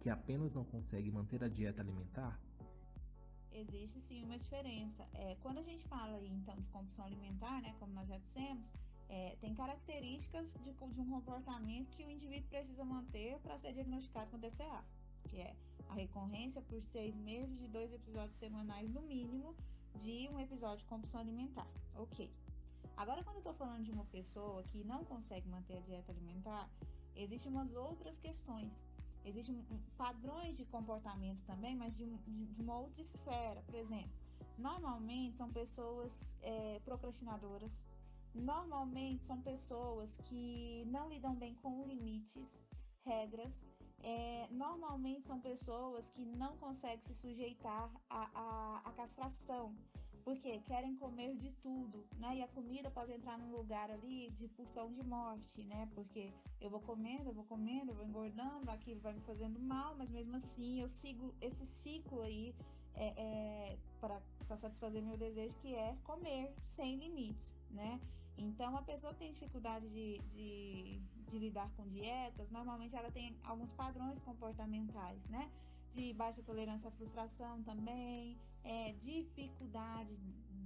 [0.00, 2.40] que apenas não consegue manter a dieta alimentar?
[3.52, 5.06] Existe sim uma diferença.
[5.14, 8.72] É, quando a gente fala então de compulsão alimentar, né, como nós já dissemos,
[9.08, 14.30] é, tem características de, de, um comportamento que o indivíduo precisa manter para ser diagnosticado
[14.30, 14.84] com DCA,
[15.28, 15.54] que é
[15.88, 19.54] a recorrência por seis meses de dois episódios semanais no mínimo
[19.96, 21.66] de um episódio de compulsão alimentar.
[21.96, 22.30] Ok.
[23.00, 26.68] Agora, quando eu estou falando de uma pessoa que não consegue manter a dieta alimentar,
[27.16, 28.84] existem umas outras questões.
[29.24, 29.64] Existem
[29.96, 33.62] padrões de comportamento também, mas de, de, de, uma outra esfera.
[33.62, 34.12] Por exemplo,
[34.58, 37.82] normalmente são pessoas é, procrastinadoras,
[38.34, 42.62] normalmente são pessoas que não lidam bem com limites,
[43.06, 43.64] regras.
[44.02, 49.74] É, normalmente são pessoas que não conseguem se sujeitar à castração,
[50.24, 52.36] porque querem comer de tudo, né?
[52.36, 55.88] E a comida pode entrar num lugar ali de pulsão de morte, né?
[55.94, 59.94] Porque eu vou comendo, eu vou comendo, eu vou engordando, aquilo vai me fazendo mal,
[59.96, 62.54] mas mesmo assim eu sigo esse ciclo aí
[62.94, 68.00] é, é, para satisfazer meu desejo, que é comer sem limites, né?
[68.36, 73.36] Então, a pessoa que tem dificuldade de, de, de, lidar com dietas, normalmente ela tem
[73.44, 75.50] alguns padrões comportamentais, né?
[75.92, 80.16] De baixa tolerância à frustração também, é, dificuldade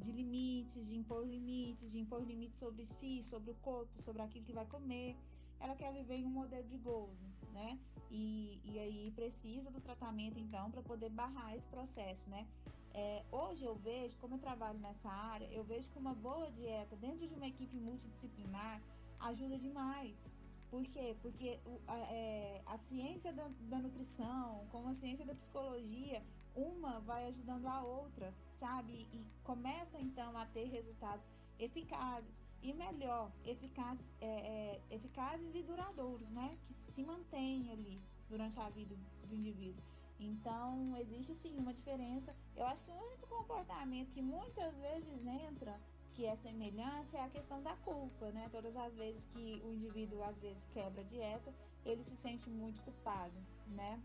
[0.04, 4.44] de limites, de impor limites, de impor limites sobre si, sobre o corpo, sobre aquilo
[4.44, 5.16] que vai comer.
[5.60, 7.78] Ela quer viver em um modelo de gozo, né?
[8.10, 12.46] E, e aí precisa do tratamento, então, para poder barrar esse processo, né?
[12.92, 16.94] É, hoje eu vejo, como eu trabalho nessa área, eu vejo que uma boa dieta
[16.96, 18.80] dentro de uma equipe multidisciplinar
[19.18, 20.32] ajuda demais.
[20.70, 21.16] Por quê?
[21.20, 26.22] Porque a, é, a ciência da, da, nutrição, como a ciência da psicologia,
[26.54, 29.06] uma vai ajudando a outra, sabe?
[29.12, 36.30] E começa então a ter resultados eficazes e melhor, eficazes, é, é, eficazes e duradouros,
[36.30, 36.56] né?
[36.66, 39.82] Que se mantêm ali durante a vida do indivíduo.
[40.18, 42.34] Então, existe sim uma diferença.
[42.56, 45.78] Eu acho que o único comportamento que muitas vezes entra,
[46.14, 48.48] que é semelhante, é a questão da culpa, né?
[48.50, 51.52] Todas as vezes que o indivíduo às vezes quebra a dieta,
[51.84, 53.34] ele se sente muito culpado,
[53.66, 54.00] né?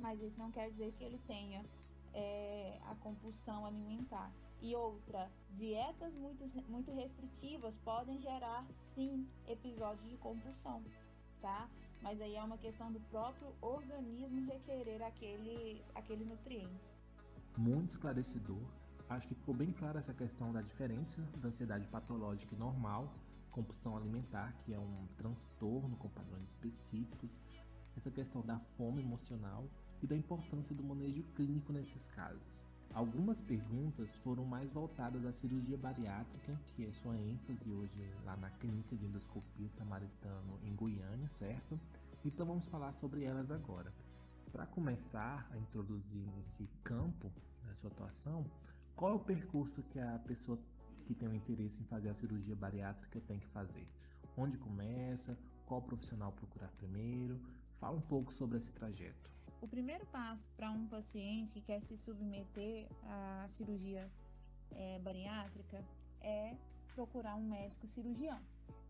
[0.00, 1.64] Mas isso não quer dizer que ele tenha
[2.12, 4.32] é, a compulsão alimentar.
[4.60, 10.82] E outra, dietas muito, muito restritivas podem gerar sim episódios de compulsão,
[11.40, 11.68] tá?
[12.02, 16.94] mas aí é uma questão do próprio organismo requerer aqueles, aqueles nutrientes.
[17.56, 18.62] Muito esclarecedor.
[19.08, 23.12] Acho que ficou bem clara essa questão da diferença da ansiedade patológica e normal,
[23.50, 27.40] compulsão alimentar, que é um transtorno com padrões específicos,
[27.96, 29.64] essa questão da fome emocional
[30.02, 32.64] e da importância do manejo clínico nesses casos.
[32.92, 38.50] Algumas perguntas foram mais voltadas à cirurgia bariátrica, que é sua ênfase hoje lá na
[38.50, 41.78] Clínica de Endoscopia Samaritano em Goiânia, certo?
[42.24, 43.92] Então vamos falar sobre elas agora.
[44.50, 47.30] Para começar a introduzir nesse campo
[47.64, 48.44] da sua atuação,
[48.96, 50.58] qual é o percurso que a pessoa
[51.06, 53.86] que tem o interesse em fazer a cirurgia bariátrica tem que fazer?
[54.36, 55.38] Onde começa?
[55.64, 57.40] Qual profissional procurar primeiro?
[57.78, 59.29] Fala um pouco sobre esse trajeto.
[59.60, 64.10] O primeiro passo para um paciente que quer se submeter à cirurgia
[64.70, 65.84] é, bariátrica
[66.22, 66.56] é
[66.94, 68.40] procurar um médico cirurgião.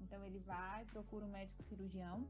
[0.01, 2.25] Então ele vai, procura um médico cirurgião.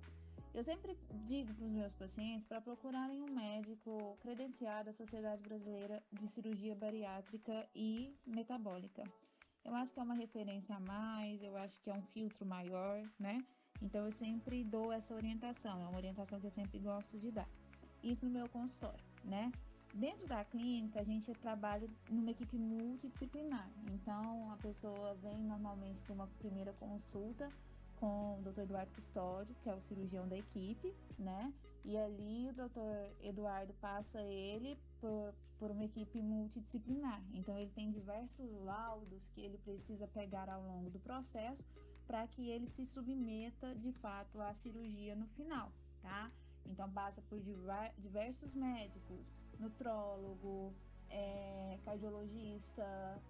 [0.54, 6.02] Eu sempre digo para os meus pacientes para procurarem um médico credenciado da Sociedade Brasileira
[6.10, 9.04] de Cirurgia Bariátrica e Metabólica.
[9.64, 13.02] Eu acho que é uma referência a mais, eu acho que é um filtro maior,
[13.18, 13.38] né?
[13.82, 17.48] Então eu sempre dou essa orientação, é uma orientação que eu sempre gosto de dar
[18.02, 19.50] isso no meu consultório, né?
[19.92, 23.68] Dentro da clínica, a gente trabalha numa equipe multidisciplinar.
[23.90, 27.48] Então, a pessoa vem normalmente para uma primeira consulta
[27.96, 28.60] com o Dr.
[28.60, 31.52] Eduardo Custódio, que é o cirurgião da equipe, né?
[31.84, 33.12] E ali o Dr.
[33.20, 37.22] Eduardo passa ele por, por uma equipe multidisciplinar.
[37.34, 41.64] Então, ele tem diversos laudos que ele precisa pegar ao longo do processo
[42.06, 46.30] para que ele se submeta de fato à cirurgia no final, tá?
[46.66, 47.40] Então passa por
[47.98, 50.72] diversos médicos, nutrólogo,
[51.10, 53.20] é, cardiologista,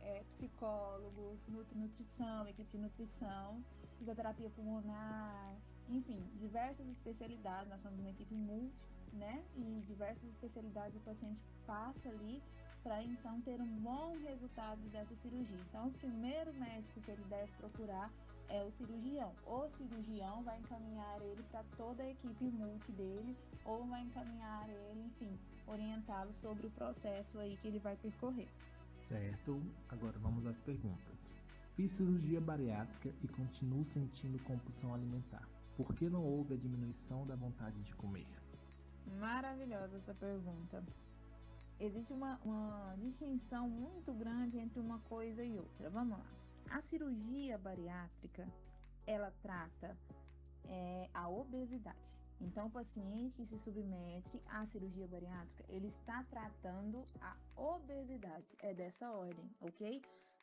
[0.00, 3.62] é, psicólogos, nutri nutrição, equipe de nutrição,
[3.98, 5.54] fisioterapia pulmonar,
[5.88, 7.68] enfim, diversas especialidades.
[7.68, 9.44] Nós somos uma equipe multi, né?
[9.56, 12.42] E diversas especialidades o paciente passa ali
[12.82, 15.58] para então ter um bom resultado dessa cirurgia.
[15.68, 18.12] Então, o primeiro médico que ele deve procurar
[18.48, 19.32] é o cirurgião.
[19.46, 25.00] O cirurgião vai encaminhar ele para toda a equipe multi dele, ou vai encaminhar ele,
[25.02, 28.48] enfim, orientá-lo sobre o processo aí que ele vai percorrer.
[29.08, 31.16] Certo, agora vamos às perguntas.
[31.74, 35.46] Fiz cirurgia bariátrica e continuo sentindo compulsão alimentar.
[35.76, 38.26] Por que não houve a diminuição da vontade de comer?
[39.18, 40.82] Maravilhosa essa pergunta.
[41.78, 45.90] Existe uma, uma distinção muito grande entre uma coisa e outra.
[45.90, 46.24] Vamos lá.
[46.70, 48.46] A cirurgia bariátrica,
[49.06, 49.96] ela trata
[50.68, 52.20] é, a obesidade.
[52.40, 58.46] Então, o paciente que se submete à cirurgia bariátrica, ele está tratando a obesidade.
[58.58, 60.02] É dessa ordem, ok?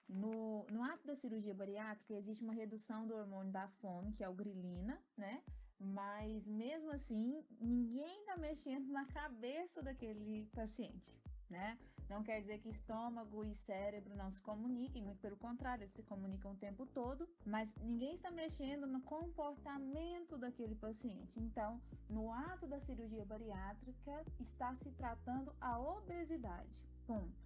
[0.09, 4.29] No, no ato da cirurgia bariátrica, existe uma redução do hormônio da fome, que é
[4.29, 5.43] o grilina, né?
[5.79, 11.77] Mas mesmo assim, ninguém está mexendo na cabeça daquele paciente, né?
[12.09, 16.03] Não quer dizer que estômago e cérebro não se comuniquem, muito pelo contrário, eles se
[16.03, 21.39] comunicam o tempo todo, mas ninguém está mexendo no comportamento daquele paciente.
[21.39, 26.69] Então, no ato da cirurgia bariátrica, está se tratando a obesidade.
[27.07, 27.43] Ponto.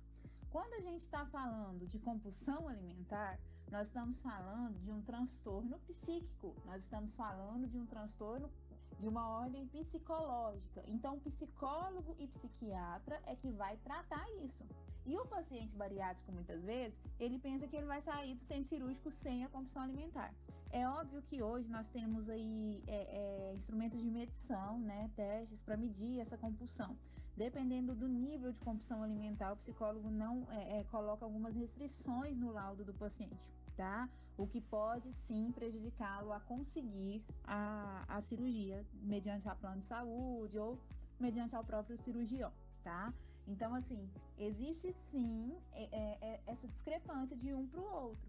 [0.50, 3.40] Quando a gente está falando de compulsão alimentar,
[3.70, 8.50] nós estamos falando de um transtorno psíquico, nós estamos falando de um transtorno
[8.98, 10.84] de uma ordem psicológica.
[10.88, 14.66] Então, psicólogo e psiquiatra é que vai tratar isso.
[15.06, 19.10] E o paciente bariátrico, muitas vezes, ele pensa que ele vai sair do centro cirúrgico
[19.10, 20.34] sem a compulsão alimentar.
[20.70, 25.78] É óbvio que hoje nós temos aí é, é, instrumentos de medição, né, testes para
[25.78, 26.98] medir essa compulsão.
[27.38, 32.52] Dependendo do nível de compulsão alimentar, o psicólogo não é, é, coloca algumas restrições no
[32.52, 34.10] laudo do paciente, tá?
[34.38, 40.60] O que pode sim prejudicá-lo a conseguir a, a cirurgia mediante a plano de saúde
[40.60, 40.78] ou
[41.20, 42.52] mediante ao próprio cirurgião,
[42.84, 43.14] tá?
[43.48, 48.28] Então, assim, existe sim é, é, é essa discrepância de um para o outro.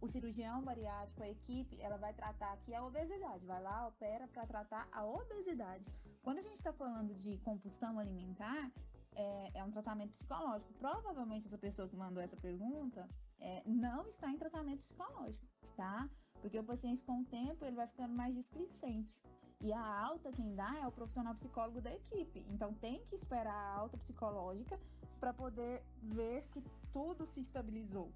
[0.00, 4.46] O cirurgião bariátrico, a equipe, ela vai tratar aqui a obesidade, vai lá, opera para
[4.46, 5.90] tratar a obesidade.
[6.22, 8.70] Quando a gente está falando de compulsão alimentar,
[9.14, 10.72] é, é, um tratamento psicológico.
[10.74, 13.06] Provavelmente essa pessoa que mandou essa pergunta
[13.40, 16.08] é, não está em tratamento psicológico, tá?
[16.40, 19.14] Porque o paciente, com o tempo, ele vai ficando mais displicente.
[19.62, 22.46] E a alta quem dá é o profissional psicólogo da equipe.
[22.48, 24.80] Então tem que esperar a alta psicológica
[25.18, 28.10] para poder ver que tudo se estabilizou.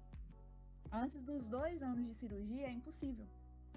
[0.91, 3.27] Antes dos dois anos de cirurgia é impossível,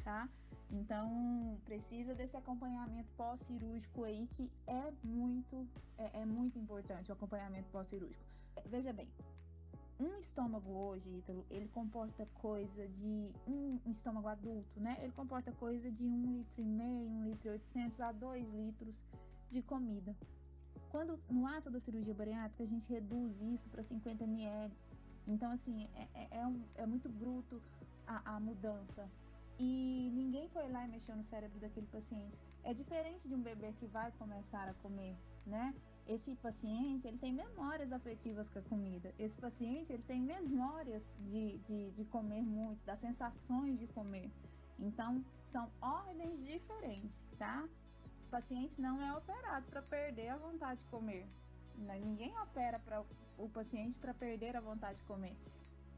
[0.03, 0.29] tá?
[0.71, 7.69] Então, precisa desse acompanhamento pós-cirúrgico aí, que é muito, é, é muito importante, o acompanhamento
[7.71, 8.23] pós-cirúrgico.
[8.67, 9.09] Veja bem,
[9.99, 14.97] um estômago hoje, Ítalo, ele comporta coisa de um, estômago adulto, né?
[15.01, 19.05] Ele comporta coisa de um litro e meio, um litro e oitocentos a dois litros
[19.49, 20.17] de comida.
[20.89, 24.73] Quando no ato da cirurgia bariátrica a gente reduz isso para 50 ml,
[25.27, 27.61] então assim é, é, é, um, é muito bruto
[28.07, 29.11] a, a mudança
[29.59, 32.39] e ninguém foi lá e mexeu no cérebro daquele paciente.
[32.63, 35.75] É diferente de um bebê que vai começar a comer, né?
[36.09, 39.13] Esse paciente, ele tem memórias afetivas com a comida.
[39.19, 44.31] Esse paciente, ele tem memórias de, de, de comer muito, das sensações de comer.
[44.79, 47.69] Então, são ordens diferentes, tá?
[48.27, 51.27] O paciente não é operado para perder a vontade de comer.
[51.77, 53.05] Ninguém opera para
[53.37, 55.37] o paciente para perder a vontade de comer.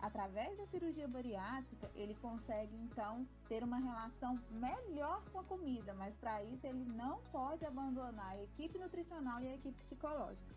[0.02, 6.16] Através da cirurgia bariátrica, ele consegue então ter uma relação melhor com a comida, mas
[6.16, 10.54] para isso ele não pode abandonar a equipe nutricional e a equipe psicológica.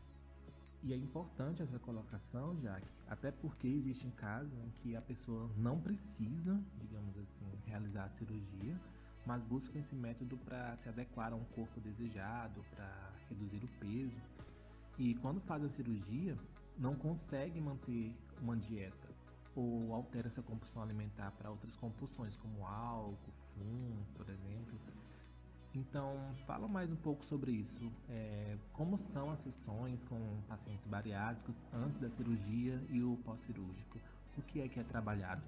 [0.82, 5.80] E é importante essa colocação, Jaque, até porque existem casos em que a pessoa não
[5.80, 8.80] precisa, digamos assim, realizar a cirurgia,
[9.26, 14.22] mas busca esse método para se adequar a um corpo desejado, para reduzir o peso.
[14.98, 16.38] E quando faz a cirurgia,
[16.78, 19.13] não consegue manter uma dieta
[19.56, 24.80] ou altera essa compulsão alimentar para outras compulsões, como álcool, fumo, por exemplo.
[25.76, 27.92] Então, fala mais um pouco sobre isso.
[28.08, 33.98] É, como são as sessões com pacientes bariátricos antes da cirurgia e o pós-cirúrgico?
[34.38, 35.42] O que é que é trabalhado?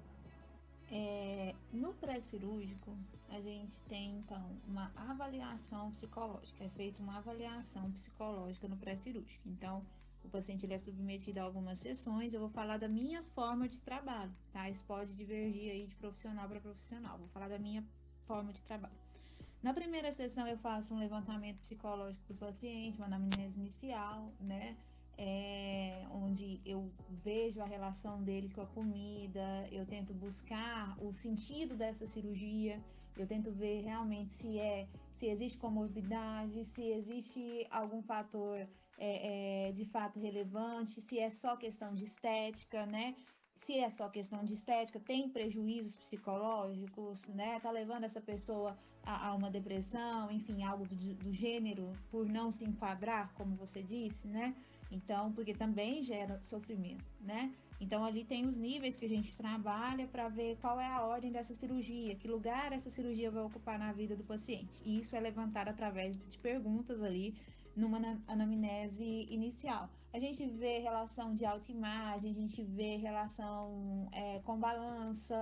[0.90, 2.96] É, no pré-cirúrgico,
[3.28, 6.64] a gente tem então uma avaliação psicológica.
[6.64, 9.48] É feita uma avaliação psicológica no pré-cirúrgico.
[9.48, 9.84] Então,
[10.26, 13.80] o paciente ele é submetido a algumas sessões, eu vou falar da minha forma de
[13.80, 14.68] trabalho, tá?
[14.68, 17.16] Isso pode divergir aí de profissional para profissional.
[17.18, 17.84] Vou falar da minha
[18.26, 18.94] forma de trabalho.
[19.62, 24.76] Na primeira sessão eu faço um levantamento psicológico do paciente, uma anamnese inicial, né?
[25.18, 26.92] É, onde eu
[27.24, 32.84] vejo a relação dele com a comida, eu tento buscar o sentido dessa cirurgia,
[33.16, 38.68] eu tento ver realmente se é se existe comorbidade, se existe algum fator
[38.98, 43.14] é, é, de fato relevante, se é só questão de estética, né?
[43.54, 47.58] Se é só questão de estética, tem prejuízos psicológicos, né?
[47.60, 52.50] Tá levando essa pessoa a, a uma depressão, enfim, algo do, do gênero, por não
[52.50, 54.54] se enquadrar, como você disse, né?
[54.90, 57.52] Então, porque também gera sofrimento, né?
[57.80, 61.30] Então, ali tem os níveis que a gente trabalha para ver qual é a ordem
[61.30, 64.80] dessa cirurgia, que lugar essa cirurgia vai ocupar na vida do paciente.
[64.84, 67.34] E isso é levantado através de perguntas ali
[67.76, 69.90] numa anamnese inicial.
[70.12, 75.36] A gente vê relação de autoimagem, a gente vê relação é, com balança,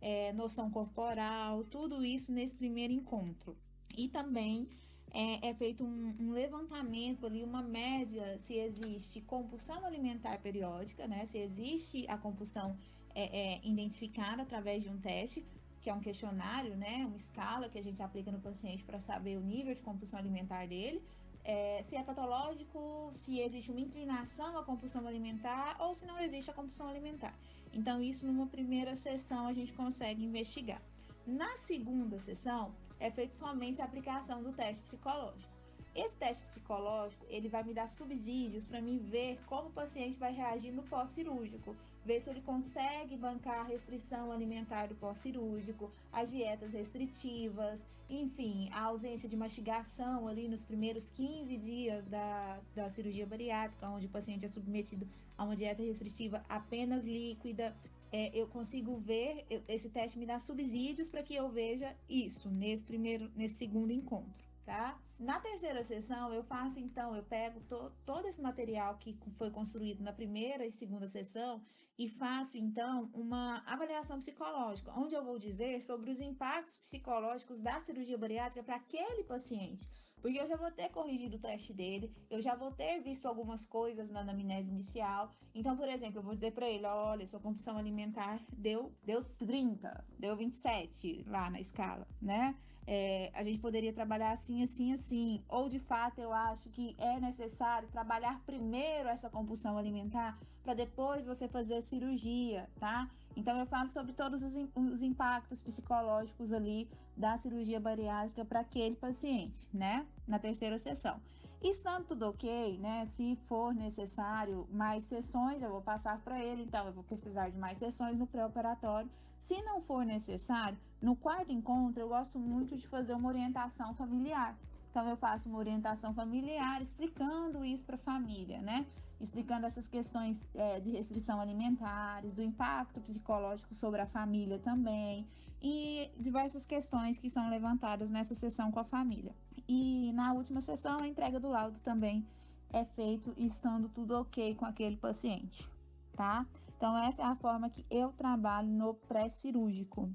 [0.00, 3.56] é, noção corporal, tudo isso nesse primeiro encontro.
[3.96, 4.68] E também
[5.12, 11.24] é, é feito um, um, levantamento ali, uma média, se existe compulsão alimentar periódica, né?
[11.26, 12.76] Se existe a compulsão
[13.14, 15.44] é, é, identificada através de um teste,
[15.80, 17.04] que é um questionário, né?
[17.06, 20.66] Uma escala que a gente aplica no paciente para saber o nível de compulsão alimentar
[20.66, 21.02] dele.
[21.44, 26.50] É, se é patológico, se existe uma inclinação à compulsão alimentar ou se não existe
[26.50, 27.34] a compulsão alimentar.
[27.72, 30.80] Então, isso numa primeira sessão a gente consegue investigar.
[31.26, 35.50] Na segunda sessão, é feito somente a aplicação do teste psicológico.
[35.94, 40.32] Esse teste psicológico, ele vai me dar subsídios para mim ver como o paciente vai
[40.32, 41.74] reagir no pós-cirúrgico,
[42.04, 48.82] ver se ele consegue bancar a restrição alimentar do pós-cirúrgico, as dietas restritivas, enfim, a
[48.82, 54.44] ausência de mastigação ali nos primeiros 15 dias da, da cirurgia bariátrica, onde o paciente
[54.44, 57.74] é submetido a uma dieta restritiva apenas líquida,
[58.12, 62.50] é, eu consigo ver, eu, esse teste me dá subsídios para que eu veja isso
[62.50, 65.00] nesse primeiro, nesse segundo encontro, tá?
[65.18, 70.02] Na terceira sessão, eu faço então, eu pego to, todo esse material que foi construído
[70.02, 71.62] na primeira e segunda sessão
[72.02, 77.78] e faço então uma avaliação psicológica, onde eu vou dizer sobre os impactos psicológicos da
[77.78, 79.88] cirurgia bariátrica para aquele paciente.
[80.20, 83.64] Porque eu já vou ter corrigido o teste dele, eu já vou ter visto algumas
[83.64, 85.30] coisas na anamnese inicial.
[85.54, 90.04] Então, por exemplo, eu vou dizer para ele: olha, sua compulsão alimentar deu, deu 30,
[90.18, 92.56] deu 27 lá na escala, né?
[92.86, 95.42] É, a gente poderia trabalhar assim, assim, assim.
[95.48, 101.26] Ou de fato eu acho que é necessário trabalhar primeiro essa compulsão alimentar para depois
[101.26, 103.08] você fazer a cirurgia, tá?
[103.36, 108.96] Então eu falo sobre todos os, os impactos psicológicos ali da cirurgia bariátrica para aquele
[108.96, 110.06] paciente, né?
[110.26, 111.20] Na terceira sessão.
[111.62, 113.04] Estando tudo ok, né?
[113.04, 117.58] Se for necessário mais sessões, eu vou passar para ele, então eu vou precisar de
[117.58, 119.08] mais sessões no pré-operatório.
[119.42, 124.56] Se não for necessário, no quarto encontro eu gosto muito de fazer uma orientação familiar.
[124.88, 128.86] Então eu faço uma orientação familiar explicando isso para a família, né?
[129.20, 135.26] explicando essas questões é, de restrição alimentares, do impacto psicológico sobre a família também,
[135.60, 139.34] e diversas questões que são levantadas nessa sessão com a família.
[139.68, 142.24] E na última sessão, a entrega do laudo também
[142.72, 145.68] é feito estando tudo ok com aquele paciente,
[146.14, 146.46] tá?
[146.82, 150.10] Então, essa é a forma que eu trabalho no pré-cirúrgico.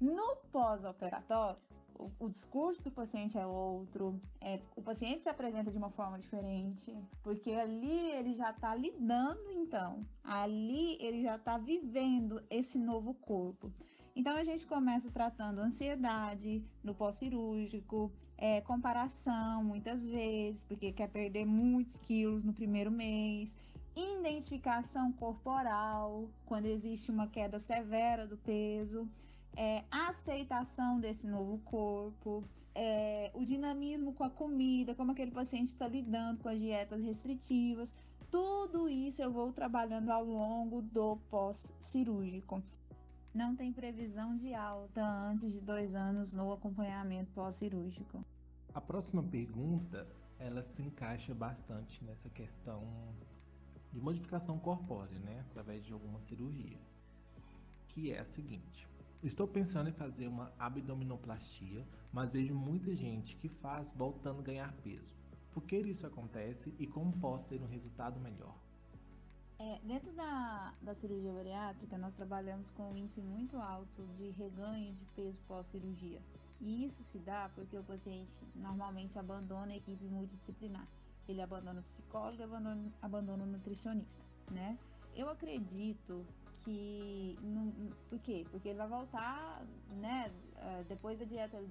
[0.00, 1.58] No pós-operatório,
[1.98, 6.16] o, o, discurso do paciente é outro, é, o paciente se apresenta de uma forma
[6.16, 13.12] diferente, porque ali ele já está lidando, então, ali ele já está vivendo esse novo
[13.12, 13.72] corpo.
[14.14, 21.44] Então a gente começa tratando ansiedade no pós-cirúrgico, é, comparação muitas vezes, porque quer perder
[21.44, 23.58] muitos quilos no primeiro mês,
[23.96, 29.08] identificação corporal, quando existe uma queda severa do peso
[29.56, 32.44] é, aceitação desse novo corpo,
[32.74, 37.94] é, o dinamismo com a comida, como aquele paciente está lidando com as dietas restritivas,
[38.30, 42.62] tudo isso eu vou trabalhando ao longo do pós-cirúrgico.
[43.32, 48.22] Não tem previsão de alta antes de dois anos no acompanhamento pós-cirúrgico.
[48.74, 50.06] A próxima pergunta,
[50.38, 52.82] ela se encaixa bastante nessa questão
[53.96, 56.78] de modificação corpórea, né, através de alguma cirurgia,
[57.88, 58.86] que é a seguinte:
[59.22, 61.82] Estou pensando em fazer uma abdominoplastia,
[62.12, 65.16] mas vejo muita gente que faz voltando a ganhar peso.
[65.50, 68.54] Por que isso acontece e como posso ter um resultado melhor?
[69.58, 74.92] É, dentro da, da cirurgia bariátrica, nós trabalhamos com um índice muito alto de reganho
[74.92, 76.20] de peso pós-cirurgia.
[76.60, 80.86] E isso se dá porque o paciente normalmente abandona a equipe multidisciplinar.
[81.28, 84.78] Ele abandona o psicólogo abandona, abandona o nutricionista, né?
[85.14, 86.26] Eu acredito
[86.62, 87.38] que.
[88.08, 88.44] Por quê?
[88.50, 90.32] Porque ele vai voltar, né?
[90.56, 91.62] Eh, depois da dieta,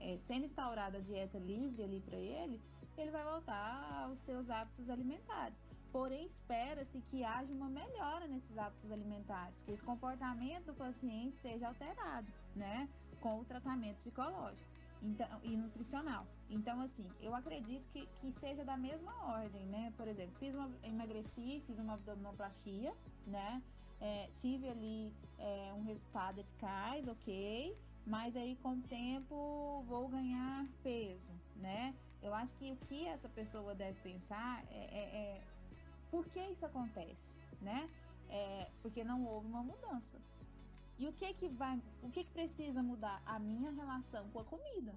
[0.00, 2.60] é, sendo instaurada a dieta livre ali para ele,
[2.96, 5.64] ele vai voltar aos seus hábitos alimentares.
[5.90, 11.68] Porém, espera-se que haja uma melhora nesses hábitos alimentares, que esse comportamento do paciente seja
[11.68, 12.88] alterado, né?
[13.20, 14.71] Com o tratamento psicológico
[15.02, 16.26] então, e nutricional.
[16.48, 19.92] Então, assim, eu acredito que, que seja da mesma ordem, né?
[19.96, 22.94] Por exemplo, fiz uma, emagreci, fiz uma abdominoplastia,
[23.26, 23.62] né?
[24.02, 30.66] é, tive ali é, um resultado eficaz, ok, mas aí com o tempo vou ganhar
[30.82, 31.94] peso, né?
[32.20, 35.42] Eu acho que o que essa pessoa deve pensar é, é, é
[36.10, 37.88] por que isso acontece, né?
[38.28, 40.18] É, porque não houve uma mudança.
[41.02, 41.76] E o que que vai,
[42.06, 43.18] o que que precisa mudar?
[43.34, 44.94] A minha relação com a comida.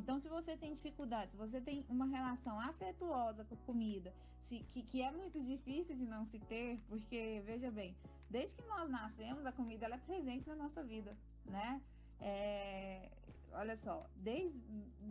[0.00, 4.10] Então, se você tem dificuldade, se você tem uma relação afetuosa com a comida,
[4.42, 7.94] se, que, que é muito difícil de não se ter, porque, veja bem,
[8.28, 11.80] Desde que nós nascemos, a comida ela é presente na nossa vida, né?
[12.20, 13.08] É,
[13.52, 14.58] olha só, desde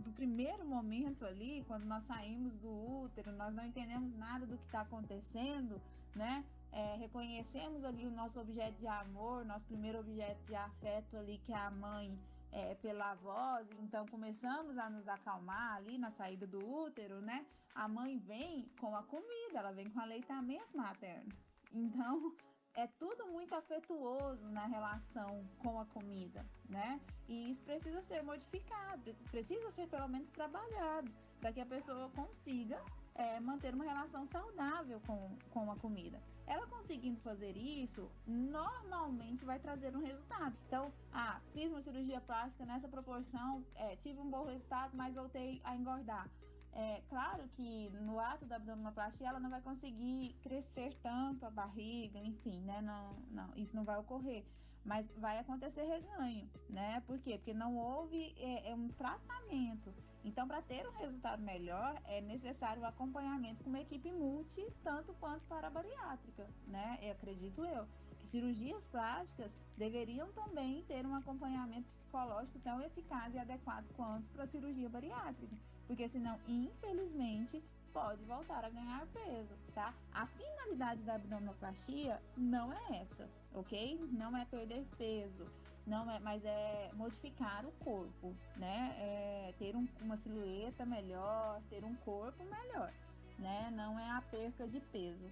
[0.06, 2.70] o primeiro momento ali, quando nós saímos do
[3.04, 5.82] útero, nós não entendemos nada do que está acontecendo,
[6.14, 6.44] né?
[6.76, 11.54] É, reconhecemos ali o nosso objeto de amor, nosso primeiro objeto de afeto ali, que
[11.54, 12.20] é a mãe,
[12.52, 17.46] é, pela voz, então começamos a nos acalmar ali na saída do útero, né?
[17.74, 21.32] A mãe vem com a comida, ela vem com aleitamento materno.
[21.74, 22.36] Então,
[22.76, 27.00] é tudo muito afetuoso na relação com a comida, né?
[27.30, 31.10] E isso precisa ser modificado, precisa ser pelo menos trabalhado,
[31.40, 32.82] para que a pessoa consiga
[33.16, 36.22] é, manter uma relação saudável com, com a comida.
[36.46, 40.56] Ela conseguindo fazer isso, normalmente vai trazer um resultado.
[40.68, 45.62] Então, ah, fiz uma cirurgia plástica nessa proporção, é, tive um bom resultado, mas voltei
[45.64, 46.30] a engordar.
[46.78, 52.20] É claro que no ato da abdominoplastia ela não vai conseguir crescer tanto a barriga,
[52.20, 52.82] enfim, né?
[52.82, 54.44] Não, não, isso não vai ocorrer.
[54.84, 57.02] Mas vai acontecer reganho, né?
[57.08, 57.38] Por quê?
[57.38, 59.94] Porque não houve é, é um tratamento.
[60.26, 65.14] Então, para ter um resultado melhor, é necessário o acompanhamento com uma equipe multi, tanto
[65.14, 67.00] quanto para a bariátrica, né?
[67.02, 67.86] Eu acredito eu
[68.20, 74.44] que cirurgias plásticas deveriam também ter um acompanhamento psicológico tão eficaz e adequado quanto para
[74.44, 75.56] a cirurgia bariátrica
[75.88, 77.64] porque senão, infelizmente,
[77.94, 79.94] pode voltar a ganhar peso, tá?
[80.14, 84.00] A finalidade da abdominoplastia não é essa, ok?
[84.12, 85.46] Não é perder peso,
[85.86, 88.96] não é, mas é modificar o corpo, né?
[88.98, 92.92] É ter um, uma silhueta melhor, ter um corpo melhor,
[93.38, 93.72] né?
[93.76, 95.30] Não é a perca de peso.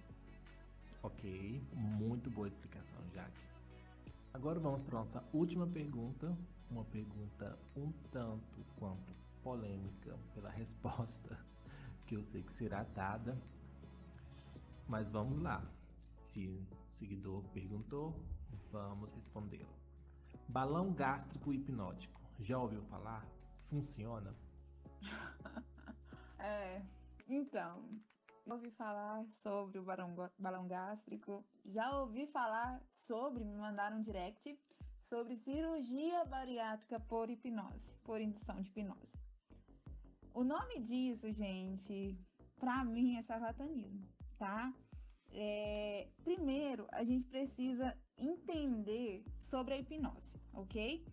[1.02, 3.44] Ok, muito boa explicação, Jaque.
[4.32, 6.30] Agora vamos para nossa última pergunta,
[6.70, 11.38] uma pergunta um tanto quanto polêmica pela resposta
[12.06, 13.36] que eu sei que será dada.
[14.88, 15.62] Mas vamos lá.
[16.24, 18.14] Se o seguidor perguntou,
[18.70, 19.83] vamos respondê-lo.
[20.48, 22.20] Balão gástrico hipnótico.
[22.40, 23.26] Já ouviu falar?
[23.68, 24.34] Funciona?
[26.38, 26.82] é,
[27.28, 27.82] então,
[28.46, 34.58] ouvi falar sobre o balão, balão gástrico, já ouvi falar sobre, me mandaram um direct,
[35.02, 39.18] sobre cirurgia bariátrica por hipnose, por indução de hipnose.
[40.32, 42.18] O nome disso, gente,
[42.58, 44.72] para mim é charlatanismo, tá?
[45.30, 51.04] É, primeiro, a gente precisa entender sobre a hipnose, ok?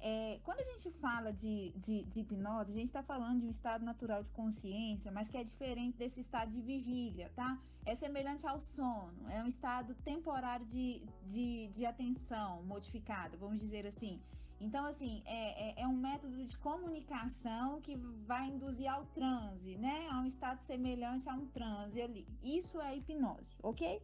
[0.00, 3.50] É, quando a gente fala de, de, de hipnose, a gente está falando de um
[3.50, 7.58] estado natural de consciência, mas que é diferente desse estado de vigília, tá?
[7.84, 13.86] É semelhante ao sono, é um estado temporário de, de, de atenção modificada, vamos dizer
[13.86, 14.20] assim.
[14.60, 17.96] Então, assim, é, é, é, um método de comunicação que
[18.26, 20.08] vai induzir ao transe, né?
[20.10, 22.26] A um estado semelhante a um transe ali.
[22.42, 24.02] Isso é hipnose, ok?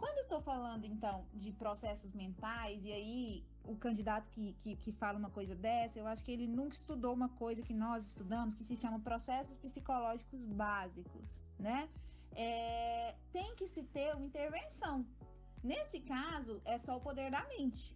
[0.00, 5.18] Quando estou falando, então, de processos mentais, e aí o candidato que, que, que, fala
[5.18, 8.64] uma coisa dessa, eu acho que ele nunca estudou uma coisa que nós estudamos, que
[8.64, 11.86] se chama processos psicológicos básicos, né?
[12.34, 15.04] É, tem que se ter uma intervenção.
[15.62, 17.94] Nesse caso, é só o poder da mente.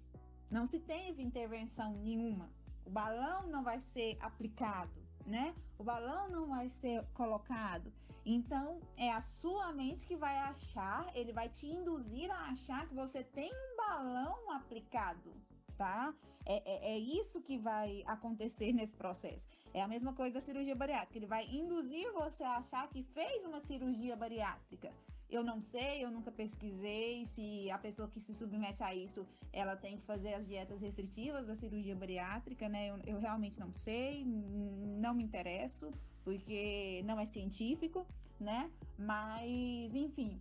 [0.50, 2.50] Não se teve intervenção nenhuma.
[2.84, 5.54] O balão não vai ser aplicado, né?
[5.78, 7.92] O balão não vai ser colocado.
[8.24, 12.94] Então, é a sua mente que vai achar, ele vai te induzir a achar que
[12.94, 15.30] você tem um balão aplicado,
[15.76, 16.14] tá?
[16.46, 19.46] É, é, é, isso que vai acontecer nesse processo.
[19.72, 21.18] É a mesma coisa da cirurgia bariátrica.
[21.18, 24.92] Ele vai induzir você a achar que fez uma cirurgia bariátrica.
[25.28, 29.74] Eu não sei, eu nunca pesquisei se a pessoa que se submete a isso, ela
[29.74, 32.88] tem que fazer as dietas restritivas da cirurgia bariátrica, né?
[32.90, 35.90] Eu, eu realmente não sei, não me interesso,
[36.22, 38.06] porque não é científico,
[38.38, 38.70] né?
[38.98, 40.40] Mas, enfim,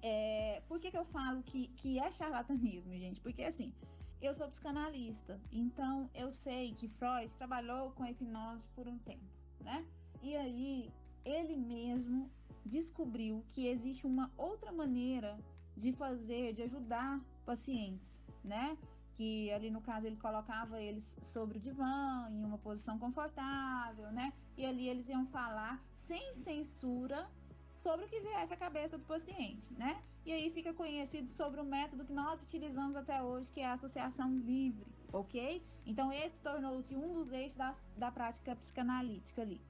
[0.00, 3.20] é, por que, que eu falo que, que é charlatanismo, gente?
[3.20, 3.72] Porque, assim,
[4.20, 9.24] eu sou psicanalista, então eu sei que Freud trabalhou com hipnose por um tempo,
[9.60, 9.84] né?
[10.22, 10.92] E aí,
[11.24, 12.30] ele mesmo
[12.64, 15.38] descobriu que existe uma outra maneira
[15.76, 18.76] de fazer, de ajudar pacientes, né?
[19.14, 24.32] Que ali no caso ele colocava eles sobre o divã, em uma posição confortável, né?
[24.56, 27.30] E ali eles iam falar sem censura
[27.70, 30.02] sobre o que viesse à cabeça do paciente, né?
[30.24, 33.72] E aí fica conhecido sobre o método que nós utilizamos até hoje, que é a
[33.72, 35.62] associação livre, ok?
[35.84, 39.60] Então esse tornou-se um dos eixos das, da prática psicanalítica ali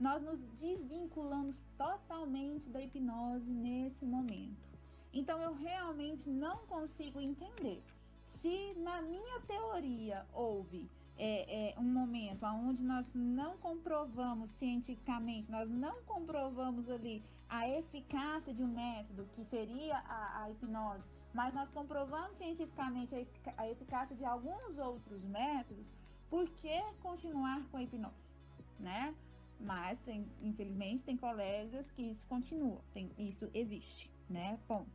[0.00, 4.68] nós nos desvinculamos totalmente da hipnose nesse momento.
[5.12, 7.82] Então eu realmente não consigo entender
[8.24, 15.70] se na minha teoria houve é, é, um momento onde nós não comprovamos cientificamente, nós
[15.70, 21.70] não comprovamos ali a eficácia de um método que seria a, a hipnose mas nós
[21.70, 23.14] comprovamos cientificamente
[23.56, 25.86] a eficácia de alguns outros métodos,
[26.28, 28.30] por que continuar com a hipnose,
[28.78, 29.14] né?
[29.60, 34.58] Mas tem, infelizmente, tem colegas que isso continua, tem, isso existe, né?
[34.66, 34.90] Ponto.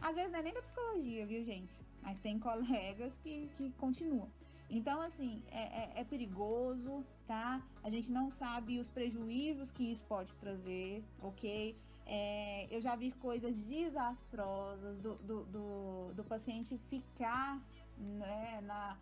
[0.00, 1.72] Às vezes não é nem da psicologia, viu, gente?
[2.02, 4.28] Mas tem colegas que, que continuam.
[4.70, 7.62] Então, assim, é, é, é, perigoso, tá?
[7.82, 11.76] A gente não sabe os prejuízos que isso pode trazer, ok?
[12.06, 17.62] É, eu já vi coisas desastrosas do, do, do, do paciente ficar,
[17.96, 18.98] né, na,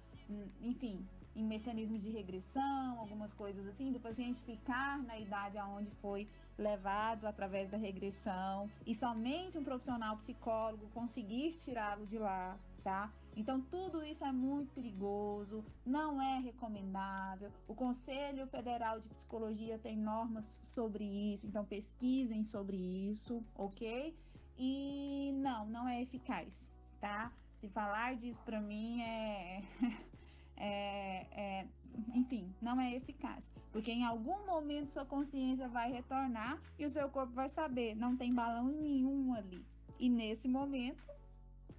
[0.61, 1.05] enfim,
[1.35, 6.29] em mecanismos de regressão, algumas coisas assim, do paciente ficar na idade aonde foi
[6.59, 13.11] levado através da regressão e somente um profissional psicólogo conseguir tirá-lo de lá, tá?
[13.35, 17.51] Então, tudo isso é muito perigoso, não é recomendável.
[17.67, 24.15] O Conselho Federal de Psicologia tem normas sobre isso, então pesquisem sobre isso, ok?
[24.59, 26.71] E não, não é eficaz,
[27.01, 27.33] tá?
[27.55, 29.63] Se falar disso para mim é,
[30.57, 31.67] é, é,
[32.15, 33.53] enfim, não é eficaz.
[33.73, 38.17] Porque em algum momento sua consciência vai retornar e o seu corpo vai saber, não
[38.17, 39.65] tem balão nenhum ali.
[39.99, 41.09] E nesse momento,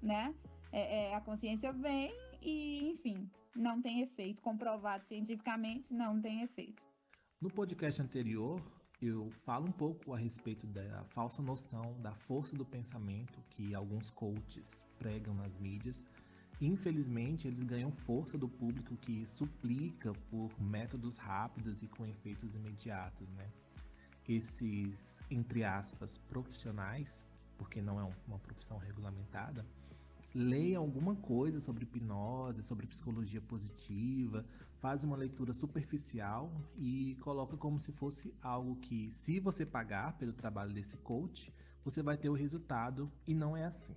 [0.01, 0.33] né?
[0.73, 2.11] é, é, a consciência vem
[2.41, 4.41] e, enfim, não tem efeito.
[4.41, 6.83] Comprovado cientificamente, não tem efeito.
[7.39, 8.59] No podcast anterior,
[8.99, 14.09] eu falo um pouco a respeito da falsa noção da força do pensamento que alguns
[14.09, 16.03] coaches pregam nas mídias.
[16.61, 23.29] Infelizmente, eles ganham força do público que suplica por métodos rápidos e com efeitos imediatos,
[23.31, 23.49] né?
[24.27, 27.25] Esses, entre aspas, profissionais,
[27.57, 29.65] porque não é uma profissão regulamentada,
[30.33, 34.45] leia alguma coisa sobre hipnose, sobre psicologia positiva,
[34.79, 40.33] faz uma leitura superficial e coloca como se fosse algo que, se você pagar pelo
[40.33, 43.95] trabalho desse coach, você vai ter o resultado e não é assim.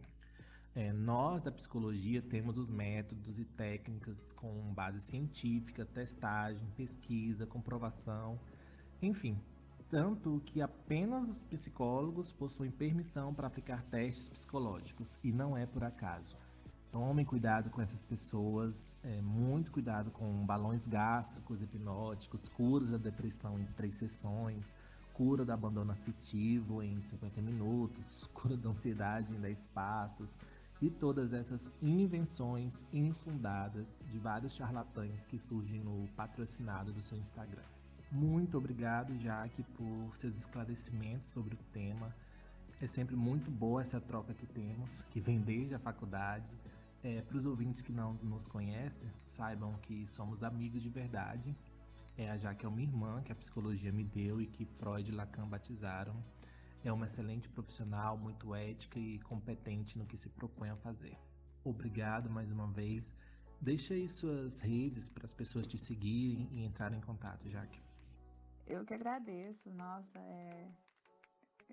[0.77, 8.39] É, nós da psicologia temos os métodos e técnicas com base científica, testagem, pesquisa, comprovação,
[9.01, 9.39] enfim,
[9.89, 15.83] tanto que apenas os psicólogos possuem permissão para aplicar testes psicológicos e não é por
[15.83, 16.37] acaso.
[16.93, 23.59] Tomem cuidado com essas pessoas, é, muito cuidado com balões gástricos, hipnóticos, curas da depressão
[23.59, 24.75] em três sessões,
[25.15, 30.37] cura do abandono afetivo em 50 minutos, cura da ansiedade em 10 passos
[30.81, 37.63] e todas essas invenções infundadas de vários charlatães que surgem no patrocinado do seu Instagram.
[38.13, 42.13] Muito obrigado, Jaque, por seus esclarecimentos sobre o tema.
[42.81, 46.53] É sempre muito boa essa troca que temos, que vem desde a faculdade.
[47.03, 51.55] É, Para os ouvintes que não nos conhecem, saibam que somos amigos de verdade.
[52.19, 55.15] É, a Jaque é uma irmã que a psicologia me deu e que Freud e
[55.15, 56.15] Lacan batizaram.
[56.87, 61.19] É uma excelente profissional, muito ética e competente no que se propõe a fazer.
[61.65, 63.13] Obrigado mais uma vez.
[63.61, 67.83] Deixa aí suas redes para as pessoas te seguirem e entrarem em contato, Jaque.
[68.65, 70.71] Eu que agradeço, nossa, é,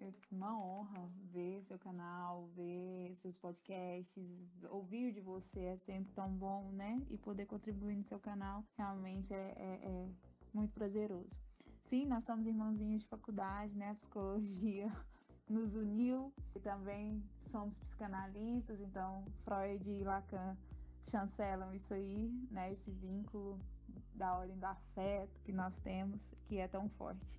[0.01, 6.35] é uma honra ver seu canal, ver seus podcasts, ouvir de você é sempre tão
[6.35, 7.05] bom, né?
[7.11, 10.09] E poder contribuir no seu canal realmente é, é, é
[10.51, 11.37] muito prazeroso.
[11.83, 13.91] Sim, nós somos irmãozinhos de faculdade, né?
[13.91, 14.91] A psicologia
[15.49, 20.57] nos uniu e também somos psicanalistas, então Freud e Lacan
[21.03, 22.71] chancelam isso aí, né?
[22.71, 23.59] Esse vínculo
[24.15, 27.37] da ordem do afeto que nós temos, que é tão forte.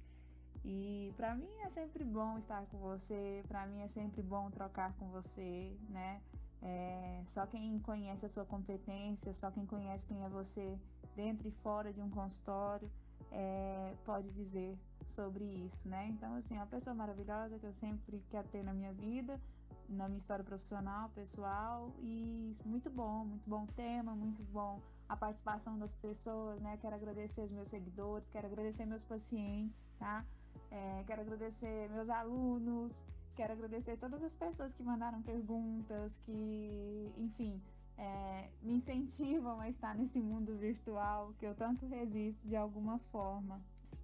[0.62, 4.92] E para mim é sempre bom estar com você, para mim é sempre bom trocar
[4.95, 6.22] com você, né?
[6.61, 10.78] É, só quem conhece a sua competência, só quem conhece quem é você
[11.16, 12.90] dentro e fora de um consultório
[13.35, 16.07] é, pode dizer sobre isso, né?
[16.07, 19.41] Então, assim, é uma pessoa maravilhosa que eu sempre quero ter na minha vida,
[19.89, 25.78] na minha história profissional, pessoal, e muito bom, muito bom tema, muito bom a participação
[25.78, 26.78] das pessoas, né?
[26.80, 30.24] Quero agradecer os meus seguidores, quero agradecer meus pacientes, tá?
[30.70, 33.05] É, quero agradecer meus alunos,
[33.35, 37.61] quero agradecer todas as pessoas que mandaram perguntas, que, enfim,
[37.97, 43.62] é, me incentivam a estar nesse mundo virtual que eu tanto resisto de alguma forma.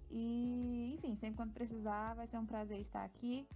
[0.09, 3.47] E, enfim, sempre quando precisar, vai ser um prazer estar aqui.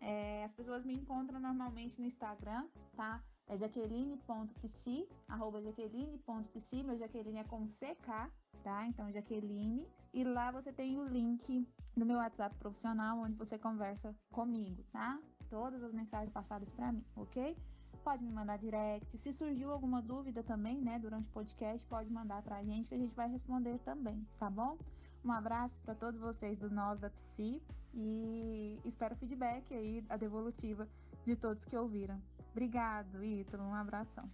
[0.00, 2.66] É, as pessoas me encontram normalmente no Instagram,
[2.96, 3.22] tá?
[3.46, 8.30] É jaqueline.psi, arroba jaqueline.psi, meu Jaqueline é com CK,
[8.62, 8.86] tá?
[8.86, 9.86] Então, Jaqueline.
[10.14, 11.66] E lá você tem o link
[11.96, 15.20] no meu WhatsApp profissional, onde você conversa comigo, tá?
[15.48, 17.56] Todas as mensagens passadas para mim, ok?
[18.02, 19.16] Pode me mandar direct.
[19.18, 22.98] Se surgiu alguma dúvida também, né, durante o podcast, pode mandar pra gente que a
[22.98, 24.78] gente vai responder também, tá bom?
[25.24, 30.88] Um abraço para todos vocês do Nós da Psi e espero feedback aí, a devolutiva
[31.24, 32.20] de todos que ouviram.
[32.52, 33.64] Obrigado, Ítalo.
[33.64, 34.28] Um abração.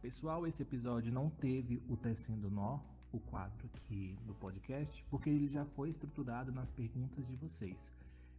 [0.00, 2.78] Pessoal, esse episódio não teve o Tecendo Nó,
[3.12, 7.92] o quadro aqui do podcast, porque ele já foi estruturado nas perguntas de vocês.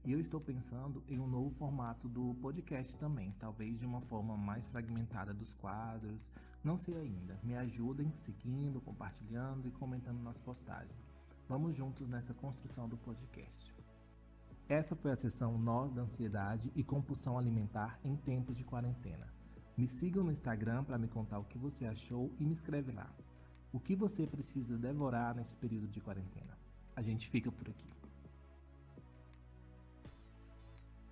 [0.06, 4.38] E eu estou pensando em um novo formato do podcast também, talvez de uma forma
[4.38, 6.30] mais fragmentada dos quadros,
[6.64, 7.38] não sei ainda.
[7.44, 11.14] Me ajudem seguindo, compartilhando e comentando nas postagens.
[11.50, 13.76] Vamos juntos nessa construção do podcast.
[14.70, 19.28] Essa foi a sessão Nós da Ansiedade e Compulsão Alimentar em Tempos de Quarentena.
[19.76, 23.10] Me sigam no Instagram para me contar o que você achou e me escreve lá.
[23.74, 26.58] O que você precisa devorar nesse período de quarentena?
[26.96, 27.99] A gente fica por aqui.